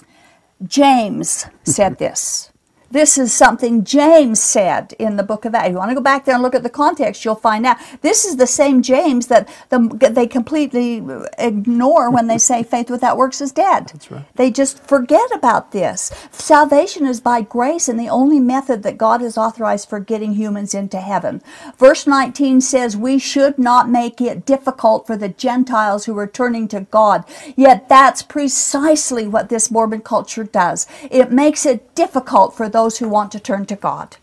James 0.67 1.47
said 1.63 1.99
this. 1.99 2.48
This 2.91 3.19
is 3.19 3.33
something 3.35 3.85
James 3.85 4.43
said 4.43 4.95
in 4.99 5.17
the 5.17 5.23
book 5.23 5.45
of 5.45 5.55
Acts. 5.55 5.69
You 5.71 5.77
want 5.77 5.91
to 5.91 5.95
go 5.95 6.01
back 6.01 6.25
there 6.25 6.35
and 6.35 6.43
look 6.43 6.55
at 6.55 6.63
the 6.63 6.71
context, 6.71 7.25
you'll 7.25 7.35
find 7.35 7.67
out. 7.67 7.77
This 8.01 8.25
is 8.25 8.37
the 8.37 8.47
same 8.47 8.81
James 8.81 9.27
that 9.27 9.49
the, 9.69 10.11
they 10.11 10.27
completely 10.27 11.03
ignore 11.37 12.11
when 12.11 12.29
they 12.29 12.39
say 12.39 12.63
faith 12.63 12.89
without 12.89 13.19
works 13.19 13.43
is 13.43 13.53
dead. 13.53 13.89
That's 13.89 14.11
right. 14.11 14.25
They 14.37 14.51
just 14.51 14.83
forget 14.85 15.31
about 15.35 15.73
this. 15.73 16.11
Salvation 16.31 17.07
is 17.07 17.21
by 17.21 17.43
grace 17.43 17.89
and 17.89 18.01
the 18.01 18.09
only 18.09 18.41
method 18.41 18.83
that 18.85 18.97
God 18.97 19.21
has 19.21 19.37
authorized 19.37 19.89
for 19.89 20.01
getting 20.01 20.35
humans 20.35 20.73
into 20.73 21.01
heaven. 21.01 21.43
Verse 21.77 22.07
19 22.07 22.63
says, 22.63 22.97
We 22.97 23.19
should 23.19 23.59
not 23.59 23.91
make 23.91 24.21
it 24.21 24.47
difficult 24.47 25.07
for 25.07 25.17
the 25.17 25.29
Gentiles 25.29 26.07
who 26.07 26.17
are 26.17 26.27
turning 26.27 26.69
to 26.69 26.81
God. 26.81 27.25
Yet 27.55 27.89
that's 27.89 28.23
precisely 28.23 29.27
what 29.27 29.51
this 29.51 29.71
Mormon 29.71 30.01
culture 30.01 30.45
does. 30.45 30.87
It 31.11 31.31
makes 31.31 31.67
it 31.67 31.95
difficult 31.95 32.57
for 32.57 32.69
those 32.69 32.78
who 32.87 33.09
want 33.09 33.33
to 33.33 33.41
turn 33.41 33.67
to 33.67 33.77
God. 33.77 34.17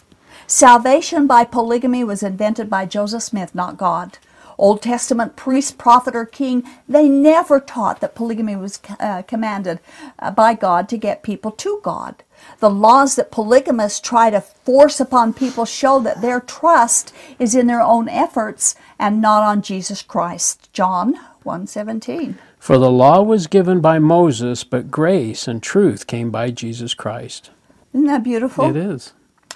Salvation 0.48 1.28
by 1.28 1.44
polygamy 1.44 2.04
was 2.04 2.24
invented 2.24 2.70
by 2.70 2.86
Joseph 2.86 3.24
Smith, 3.24 3.54
not 3.56 3.78
God. 3.78 4.18
Old 4.58 4.82
Testament 4.82 5.36
priest, 5.36 5.78
prophet, 5.78 6.16
or 6.16 6.26
king, 6.26 6.64
they 6.88 7.10
never 7.10 7.60
taught 7.60 8.00
that 8.00 8.16
polygamy 8.16 8.56
was 8.56 8.80
uh, 9.00 9.24
commanded 9.24 9.80
uh, 10.20 10.32
by 10.32 10.54
God 10.54 10.88
to 10.90 10.98
get 10.98 11.24
people 11.24 11.52
to 11.52 11.80
God. 11.84 12.24
The 12.60 12.70
laws 12.70 13.16
that 13.16 13.32
polygamists 13.32 14.00
try 14.00 14.30
to 14.30 14.40
force 14.42 15.00
upon 15.00 15.34
people 15.34 15.66
show 15.66 16.00
that 16.02 16.22
their 16.22 16.40
trust 16.40 17.14
is 17.40 17.56
in 17.56 17.68
their 17.68 17.82
own 17.82 18.08
efforts 18.08 18.76
and 19.00 19.22
not 19.22 19.44
on 19.44 19.62
Jesus 19.62 20.02
Christ. 20.02 20.72
John 20.72 21.20
1:17. 21.44 22.38
For 22.60 22.78
the 22.78 22.92
law 22.92 23.22
was 23.22 23.48
given 23.48 23.80
by 23.80 24.00
Moses, 24.00 24.64
but 24.64 24.90
grace 24.90 25.48
and 25.48 25.62
truth 25.62 26.08
came 26.08 26.32
by 26.32 26.50
Jesus 26.52 26.94
Christ. 26.94 27.52
Isn't 27.96 28.08
that 28.08 28.24
beautiful? 28.26 28.70
It 28.70 28.76
is. 28.76 29.14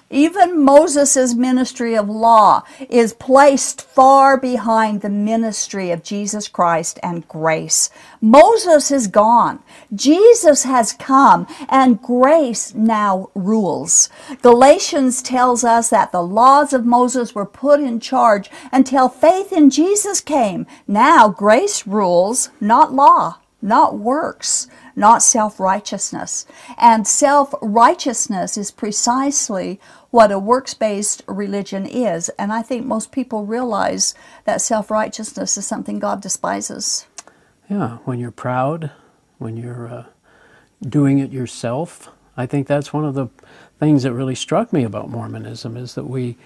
Even 0.10 0.64
Moses' 0.64 1.36
ministry 1.36 1.94
of 1.94 2.08
law 2.08 2.64
is 2.90 3.12
placed 3.12 3.82
far 3.82 4.38
behind 4.38 5.02
the 5.02 5.10
ministry 5.10 5.92
of 5.92 6.04
Jesus 6.04 6.48
Christ 6.48 7.00
and 7.04 7.28
grace. 7.28 7.90
Moses 8.22 8.92
is 8.92 9.08
gone. 9.08 9.60
Jesus 9.94 10.64
has 10.64 10.94
come 10.94 11.48
and 11.68 12.02
grace 12.02 12.74
now 12.74 13.30
rules. 13.36 14.08
Galatians 14.42 15.22
tells 15.22 15.66
us 15.66 15.90
that 15.90 16.14
the 16.14 16.24
laws 16.24 16.72
of 16.72 16.86
Moses 16.86 17.36
were 17.36 17.46
put 17.46 17.82
in 17.82 18.00
charge 18.00 18.50
until 18.72 19.10
faith 19.10 19.52
in 19.52 19.70
Jesus 19.70 20.22
came. 20.22 20.66
Now 20.88 21.28
grace 21.28 21.86
rules, 21.86 22.52
not 22.62 22.94
law, 22.94 23.40
not 23.62 24.00
works 24.00 24.70
not 24.96 25.22
self 25.24 25.60
righteousness. 25.60 26.46
And 26.78 27.08
self 27.08 27.54
righteousness 27.62 28.58
is 28.58 28.72
precisely 28.72 29.80
what 30.12 30.32
a 30.32 30.40
works 30.40 30.74
based 30.74 31.24
religion 31.28 31.86
is. 31.86 32.30
And 32.38 32.52
I 32.52 32.62
think 32.62 32.86
most 32.86 33.12
people 33.12 33.46
realize 33.46 34.16
that 34.46 34.62
self 34.62 34.90
righteousness 34.92 35.58
is 35.58 35.68
something 35.68 36.00
God 36.00 36.22
despises. 36.22 37.08
Yeah, 37.70 37.98
when 38.06 38.20
you're 38.20 38.32
proud, 38.32 38.92
when 39.38 39.58
you're 39.58 39.88
uh, 39.88 40.06
doing 40.88 41.20
it 41.20 41.32
yourself. 41.32 42.10
I 42.38 42.46
think 42.46 42.68
that's 42.68 42.94
one 42.94 43.06
of 43.06 43.16
the 43.16 43.28
things 43.80 44.04
that 44.04 44.14
really 44.14 44.36
struck 44.36 44.72
me 44.72 44.84
about 44.84 45.10
Mormonism 45.10 45.78
is 45.78 45.96
that 45.96 46.06
we 46.06 46.38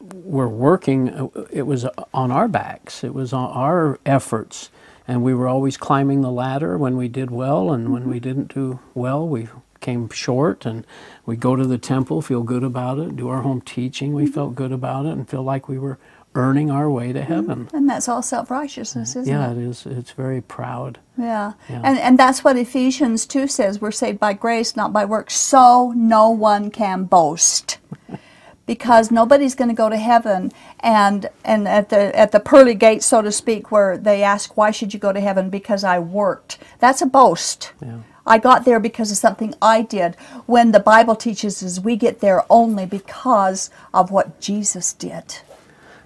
were 0.00 0.48
working, 0.48 1.30
it 1.50 1.62
was 1.62 1.84
on 2.14 2.30
our 2.30 2.48
backs, 2.48 3.02
it 3.02 3.14
was 3.14 3.32
on 3.32 3.50
our 3.50 3.98
efforts. 4.06 4.70
And 5.08 5.22
we 5.22 5.34
were 5.34 5.48
always 5.48 5.78
climbing 5.78 6.20
the 6.20 6.30
ladder 6.30 6.76
when 6.76 6.96
we 6.98 7.08
did 7.08 7.30
well, 7.30 7.72
and 7.72 7.90
when 7.90 8.08
we 8.08 8.16
mm-hmm. 8.16 8.28
didn't 8.28 8.54
do 8.54 8.78
well, 8.94 9.26
we 9.26 9.48
came 9.80 10.10
short. 10.10 10.66
And 10.66 10.86
we 11.24 11.34
go 11.34 11.56
to 11.56 11.66
the 11.66 11.78
temple, 11.78 12.20
feel 12.20 12.42
good 12.42 12.62
about 12.62 12.98
it, 12.98 13.16
do 13.16 13.28
our 13.28 13.40
home 13.40 13.62
teaching, 13.62 14.12
we 14.12 14.24
mm-hmm. 14.24 14.32
felt 14.32 14.54
good 14.54 14.70
about 14.70 15.06
it, 15.06 15.12
and 15.12 15.28
feel 15.28 15.42
like 15.42 15.66
we 15.66 15.78
were 15.78 15.98
earning 16.34 16.70
our 16.70 16.90
way 16.90 17.12
to 17.14 17.20
mm-hmm. 17.20 17.32
heaven. 17.32 17.68
And 17.72 17.88
that's 17.88 18.06
all 18.06 18.22
self 18.22 18.50
righteousness, 18.50 19.16
isn't 19.16 19.32
Yeah, 19.32 19.50
it? 19.50 19.56
Yeah 19.56 19.62
it 19.62 19.68
is. 19.70 19.86
It's 19.86 20.10
very 20.10 20.42
proud. 20.42 20.98
Yeah. 21.16 21.54
Yeah. 21.70 21.80
And, 21.82 21.98
and 21.98 22.18
that's 22.18 22.44
what 22.44 22.58
Ephesians 22.58 23.24
2 23.24 23.48
says 23.48 23.80
we're 23.80 23.90
saved 23.90 24.18
by 24.18 24.34
grace, 24.34 24.76
not 24.76 24.92
by 24.92 25.06
works, 25.06 25.34
so 25.34 25.92
no 25.96 26.28
one 26.28 26.70
can 26.70 27.04
boast. 27.04 27.78
because 28.68 29.10
nobody's 29.10 29.54
going 29.54 29.70
to 29.70 29.74
go 29.74 29.88
to 29.88 29.96
heaven 29.96 30.52
and 30.80 31.28
and 31.42 31.66
at 31.66 31.88
the 31.88 32.16
at 32.16 32.30
the 32.30 32.38
pearly 32.38 32.74
gates 32.74 33.06
so 33.06 33.22
to 33.22 33.32
speak 33.32 33.72
where 33.72 33.96
they 33.96 34.22
ask 34.22 34.56
why 34.56 34.70
should 34.70 34.92
you 34.94 35.00
go 35.00 35.12
to 35.12 35.20
heaven? 35.20 35.50
Because 35.50 35.82
I 35.82 35.98
worked. 35.98 36.58
That's 36.78 37.02
a 37.02 37.06
boast. 37.06 37.72
Yeah. 37.82 38.00
I 38.26 38.36
got 38.36 38.66
there 38.66 38.78
because 38.78 39.10
of 39.10 39.16
something 39.16 39.54
I 39.62 39.80
did. 39.80 40.16
When 40.44 40.72
the 40.72 40.80
Bible 40.80 41.16
teaches 41.16 41.62
us 41.62 41.80
we 41.80 41.96
get 41.96 42.20
there 42.20 42.44
only 42.50 42.84
because 42.84 43.70
of 43.92 44.10
what 44.10 44.38
Jesus 44.38 44.92
did. 44.92 45.38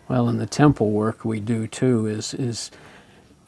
Well, 0.08 0.28
in 0.28 0.38
the 0.38 0.46
temple 0.46 0.92
work 0.92 1.24
we 1.24 1.40
do 1.40 1.66
too 1.66 2.06
is 2.06 2.32
is 2.32 2.70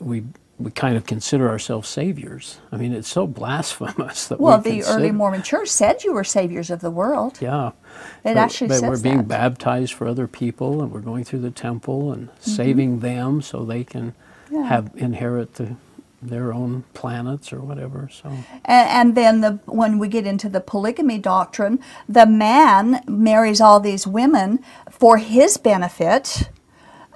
we 0.00 0.24
we 0.59 0.71
kind 0.71 0.97
of 0.97 1.05
consider 1.07 1.49
ourselves 1.49 1.88
saviors. 1.88 2.59
I 2.73 2.77
mean, 2.77 2.93
it's 2.93 3.09
so 3.09 3.27
blasphemous 3.27 4.29
that 4.29 4.40
well 4.40 4.59
we 4.59 4.62
the 4.64 4.71
consider, 4.77 4.99
early 4.99 5.11
Mormon 5.12 5.43
church 5.43 5.69
said 5.69 6.05
you 6.05 6.12
were 6.12 6.25
saviors 6.25 6.71
of 6.71 6.81
the 6.81 6.90
world 6.90 7.38
Yeah. 7.40 7.69
It 8.25 8.35
But- 8.35 8.37
actually 8.37 8.69
but 8.69 8.79
says 8.81 8.90
we're 8.90 8.99
being 9.03 9.19
that. 9.19 9.29
baptized 9.29 9.93
for 9.95 10.07
other 10.09 10.27
people, 10.29 10.83
and 10.83 10.93
we're 10.93 11.01
going 11.01 11.25
through 11.25 11.40
the 11.40 11.51
temple 11.51 12.12
and 12.12 12.29
saving 12.40 13.01
them 13.01 13.43
so 13.43 13.64
they 13.64 13.85
can 13.85 14.14
Mm-hmm. 14.51 14.57
Yeah. 14.57 14.69
have 14.69 14.90
inherit 14.97 15.55
the, 15.55 15.77
their 16.23 16.53
own 16.53 16.85
planets 16.95 17.53
or 17.53 17.61
whatever. 17.61 18.09
So 18.12 18.29
And, 18.29 18.88
and 18.90 19.14
then 19.17 19.40
the, 19.40 19.59
when 19.67 19.99
we 19.99 20.09
get 20.09 20.27
into 20.27 20.49
the 20.51 20.61
polygamy 20.61 21.19
doctrine, 21.19 21.81
the 22.09 22.27
man 22.27 23.03
marries 23.09 23.61
all 23.61 23.81
these 23.81 24.07
women 24.07 24.61
for 24.90 25.17
his 25.19 25.57
benefit, 25.57 26.51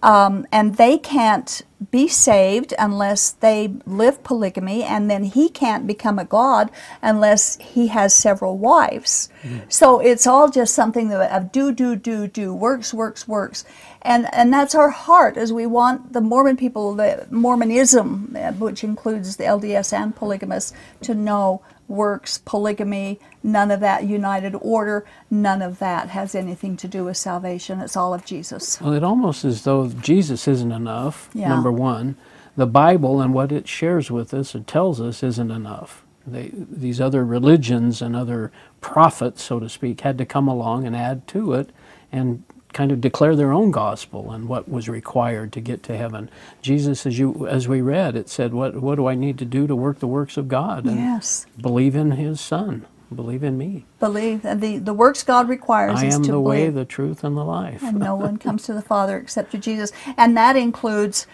um, 0.02 0.46
and 0.52 0.76
they 0.76 0.98
can't 0.98 1.62
be 1.90 2.08
saved 2.08 2.74
unless 2.78 3.30
they 3.30 3.72
live 3.87 4.22
polygamy, 4.24 4.82
and 4.82 5.11
then 5.11 5.24
he 5.24 5.48
can't 5.48 5.87
become 5.87 6.18
a 6.18 6.24
god 6.24 6.70
unless 7.02 7.56
he 7.58 7.87
has 7.88 8.14
several 8.14 8.58
wives. 8.58 9.28
So 9.68 10.00
it's 10.00 10.26
all 10.26 10.48
just 10.50 10.74
something 10.74 11.08
that 11.08 11.30
of 11.30 11.52
do, 11.52 11.72
do, 11.72 11.94
do, 11.94 12.26
do, 12.26 12.52
works, 12.52 12.92
works, 12.92 13.28
works. 13.28 13.64
And, 14.02 14.28
and 14.32 14.52
that's 14.52 14.74
our 14.74 14.90
heart 14.90 15.37
as 15.37 15.52
we 15.52 15.66
want 15.66 16.12
the 16.12 16.20
Mormon 16.20 16.56
people, 16.56 16.94
the 16.94 17.26
Mormonism, 17.30 18.37
uh, 18.37 18.52
which 18.52 18.82
includes 18.84 19.37
the 19.37 19.44
LDS 19.44 19.92
and 19.92 20.14
polygamists, 20.14 20.72
to 21.02 21.14
know 21.14 21.62
works, 21.88 22.38
polygamy, 22.44 23.18
none 23.42 23.70
of 23.70 23.81
that 23.81 24.05
united 24.05 24.55
order, 24.61 25.05
none 25.31 25.62
of 25.62 25.79
that 25.79 26.11
has 26.11 26.35
anything 26.35 26.77
to 26.77 26.87
do 26.87 27.05
with 27.05 27.16
salvation. 27.16 27.81
It's 27.81 27.96
all 27.96 28.12
of 28.14 28.24
Jesus. 28.24 28.81
Well, 28.81 28.92
it 28.92 29.03
almost 29.03 29.44
as 29.44 29.64
though 29.64 29.88
Jesus 29.88 30.46
isn't 30.46 30.70
enough, 30.72 31.31
Yeah. 31.35 31.48
number 31.48 31.72
one. 31.72 32.16
The 32.57 32.66
Bible 32.66 33.20
and 33.20 33.33
what 33.33 33.53
it 33.53 33.66
shares 33.66 34.11
with 34.11 34.35
us 34.35 34.55
and 34.55 34.66
tells 34.66 35.01
us 35.01 35.22
isn't 35.22 35.51
enough. 35.51 36.05
They, 36.27 36.51
these 36.53 37.01
other 37.01 37.24
religions 37.24 38.03
and 38.03 38.14
other 38.14 38.53
prophets, 38.83 39.42
so 39.42 39.59
to 39.59 39.68
speak, 39.68 40.03
had 40.03 40.18
to 40.18 40.27
come 40.27 40.46
along 40.46 40.87
and 40.87 40.94
add 40.94 41.27
to 41.29 41.55
it 41.55 41.70
and 42.12 42.42
kind 42.72 42.92
of 42.92 43.00
declare 43.00 43.35
their 43.35 43.52
own 43.52 43.70
gospel 43.70 44.31
and 44.31 44.48
what 44.48 44.68
was 44.68 44.88
required 44.88 45.52
to 45.52 45.61
get 45.61 45.83
to 45.85 45.96
heaven. 45.96 46.31
Jesus, 46.62 47.07
as 47.07 47.18
you 47.18 47.46
as 47.48 47.66
we 47.68 47.81
read, 47.81 48.14
it 48.16 48.28
said, 48.28 48.52
"What 48.54 48.83
what 48.83 48.96
do 48.96 49.07
I 49.07 49.14
need 49.14 49.38
to 49.38 49.44
do 49.44 49.66
to 49.66 49.74
work 49.76 49.98
the 50.00 50.07
works 50.07 50.37
of 50.37 50.48
God?" 50.48 50.85
And 50.87 50.96
Yes. 50.98 51.46
believe 51.61 51.96
in 51.96 52.12
His 52.12 52.40
Son. 52.40 52.85
Believe 53.14 53.42
in 53.42 53.57
me. 53.57 53.87
Believe 54.00 54.44
and 54.44 54.61
the, 54.61 54.76
the 54.76 54.92
works 54.92 55.22
God 55.22 55.48
requires 55.48 55.98
I 55.98 56.04
is 56.07 56.16
am 56.16 56.22
to 56.24 56.33
the 56.33 56.40
way, 56.40 56.68
the 56.68 56.85
truth, 56.85 57.24
and 57.24 57.35
the 57.38 57.44
life. 57.44 57.83
and 57.83 57.98
no 57.98 58.14
one 58.14 58.37
comes 58.46 58.64
to 58.64 58.74
the 58.74 58.83
Father 58.83 59.16
except 59.16 59.50
through 59.50 59.61
Jesus. 59.61 59.92
And 60.18 60.37
that 60.37 60.57
includes 60.57 61.26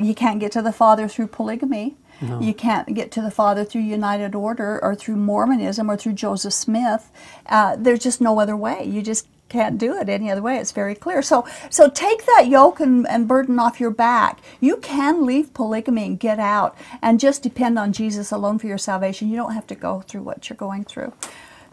you 0.00 0.14
can't 0.14 0.40
get 0.40 0.50
to 0.52 0.60
the 0.62 0.72
Father 0.72 1.06
through 1.08 1.28
polygamy. 1.28 1.96
You 2.40 2.54
can't 2.54 2.94
get 2.94 3.10
to 3.12 3.20
the 3.22 3.30
Father 3.30 3.64
through 3.64 3.82
United 3.82 4.34
Order 4.34 4.82
or 4.82 4.94
through 4.94 5.16
Mormonism 5.16 5.90
or 5.90 5.96
through 5.96 6.14
Joseph 6.14 6.54
Smith. 6.54 7.10
Uh, 7.46 7.76
there's 7.78 7.98
just 7.98 8.20
no 8.20 8.38
other 8.40 8.56
way. 8.56 8.84
You 8.84 9.02
just 9.02 9.26
can't 9.54 9.78
do 9.78 9.94
it 9.94 10.08
any 10.08 10.32
other 10.32 10.42
way. 10.42 10.56
It's 10.56 10.72
very 10.72 10.96
clear. 10.96 11.22
So, 11.22 11.46
so 11.70 11.88
take 11.88 12.26
that 12.26 12.48
yoke 12.48 12.80
and, 12.80 13.06
and 13.06 13.28
burden 13.28 13.60
off 13.60 13.78
your 13.78 13.92
back. 13.92 14.40
You 14.58 14.78
can 14.78 15.24
leave 15.24 15.54
polygamy 15.54 16.06
and 16.06 16.18
get 16.18 16.40
out 16.40 16.76
and 17.00 17.20
just 17.20 17.40
depend 17.40 17.78
on 17.78 17.92
Jesus 17.92 18.32
alone 18.32 18.58
for 18.58 18.66
your 18.66 18.78
salvation. 18.78 19.28
You 19.28 19.36
don't 19.36 19.54
have 19.54 19.68
to 19.68 19.76
go 19.76 20.00
through 20.00 20.22
what 20.22 20.50
you're 20.50 20.56
going 20.56 20.82
through. 20.84 21.12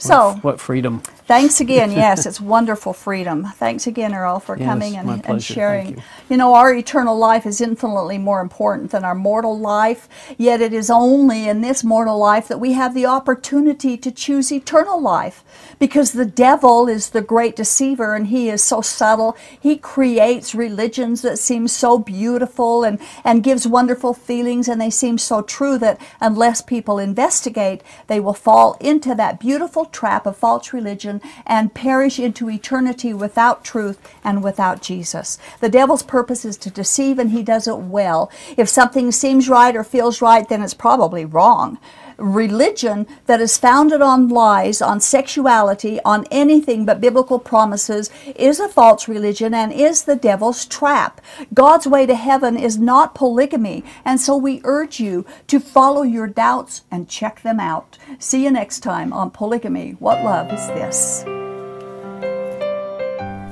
So, 0.01 0.39
what 0.41 0.59
freedom! 0.59 1.01
Thanks 1.27 1.61
again. 1.61 1.91
Yes, 2.01 2.25
it's 2.25 2.41
wonderful 2.41 2.93
freedom. 2.93 3.45
Thanks 3.55 3.85
again, 3.87 4.13
Earl, 4.15 4.39
for 4.39 4.57
Yes, 4.57 4.67
coming 4.67 4.95
and, 4.97 5.25
and 5.25 5.43
sharing. 5.43 5.97
You. 5.97 6.03
You 6.29 6.37
know, 6.37 6.55
our 6.55 6.73
eternal 6.73 7.17
life 7.17 7.45
is 7.45 7.61
infinitely 7.61 8.17
more 8.17 8.41
important 8.41 8.91
than 8.91 9.05
our 9.05 9.13
mortal 9.15 9.57
life, 9.59 10.09
yet 10.37 10.61
it 10.61 10.73
is 10.73 10.89
only 10.89 11.47
in 11.47 11.61
this 11.61 11.83
mortal 11.83 12.17
life 12.17 12.47
that 12.47 12.59
we 12.59 12.73
have 12.73 12.93
the 12.93 13.05
opportunity 13.05 13.97
to 13.97 14.11
choose 14.11 14.51
eternal 14.51 14.99
life. 15.01 15.43
Because 15.79 16.13
the 16.13 16.25
devil 16.25 16.87
is 16.87 17.11
the 17.11 17.21
great 17.21 17.55
deceiver 17.55 18.15
and 18.15 18.27
he 18.27 18.49
is 18.49 18.63
so 18.63 18.81
subtle. 18.81 19.37
He 19.59 19.77
creates 19.77 20.55
religions 20.55 21.21
that 21.21 21.39
seem 21.39 21.67
so 21.67 21.99
beautiful 21.99 22.83
and, 22.83 22.99
and 23.23 23.43
gives 23.43 23.67
wonderful 23.67 24.13
feelings, 24.13 24.67
and 24.67 24.81
they 24.81 24.89
seem 24.89 25.17
so 25.17 25.41
true 25.41 25.77
that 25.77 26.01
unless 26.19 26.61
people 26.61 26.99
investigate, 26.99 27.83
they 28.07 28.19
will 28.19 28.33
fall 28.33 28.77
into 28.81 29.13
that 29.15 29.39
beautiful 29.39 29.85
trap 29.91 30.25
of 30.25 30.37
false 30.37 30.73
religion 30.73 31.21
and 31.45 31.73
perish 31.73 32.19
into 32.19 32.49
eternity 32.49 33.13
without 33.13 33.63
truth 33.63 33.99
and 34.23 34.43
without 34.43 34.81
Jesus. 34.81 35.37
The 35.59 35.69
devil's 35.69 36.03
purpose 36.03 36.45
is 36.45 36.57
to 36.57 36.69
deceive, 36.69 37.19
and 37.19 37.31
he 37.31 37.43
does 37.43 37.67
it 37.67 37.77
well. 37.77 38.31
If 38.57 38.69
something 38.69 39.11
seems 39.11 39.49
right 39.49 39.75
or 39.75 39.83
feels 39.83 40.21
right, 40.21 40.47
then 40.47 40.61
it's 40.61 40.73
probably 40.73 41.25
wrong. 41.25 41.77
Religion 42.17 43.07
that 43.25 43.41
is 43.41 43.57
founded 43.57 44.01
on 44.01 44.27
lies, 44.27 44.81
on 44.81 44.99
sexuality, 44.99 45.99
on 46.03 46.25
anything 46.31 46.85
but 46.85 47.01
biblical 47.01 47.39
promises 47.39 48.09
is 48.35 48.59
a 48.59 48.67
false 48.67 49.07
religion 49.07 49.53
and 49.53 49.71
is 49.71 50.03
the 50.03 50.15
devil's 50.15 50.65
trap. 50.65 51.21
God's 51.53 51.87
way 51.87 52.05
to 52.05 52.15
heaven 52.15 52.57
is 52.57 52.77
not 52.77 53.15
polygamy, 53.15 53.83
and 54.05 54.19
so 54.19 54.35
we 54.35 54.61
urge 54.63 54.99
you 54.99 55.25
to 55.47 55.59
follow 55.59 56.03
your 56.03 56.27
doubts 56.27 56.83
and 56.91 57.09
check 57.09 57.41
them 57.41 57.59
out. 57.59 57.97
See 58.19 58.43
you 58.43 58.51
next 58.51 58.79
time 58.79 59.13
on 59.13 59.31
Polygamy. 59.31 59.91
What 59.99 60.23
love 60.23 60.51
is 60.51 60.67
this? 60.67 61.23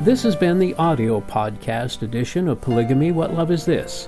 This 0.02 0.24
has 0.24 0.36
been 0.36 0.60
the 0.60 0.74
audio 0.76 1.19
podcast 1.19 2.04
edition 2.04 2.48
of 2.48 2.62
Polygamy 2.62 3.12
What 3.12 3.34
Love 3.34 3.52
Is 3.52 3.65
This? 3.65 4.08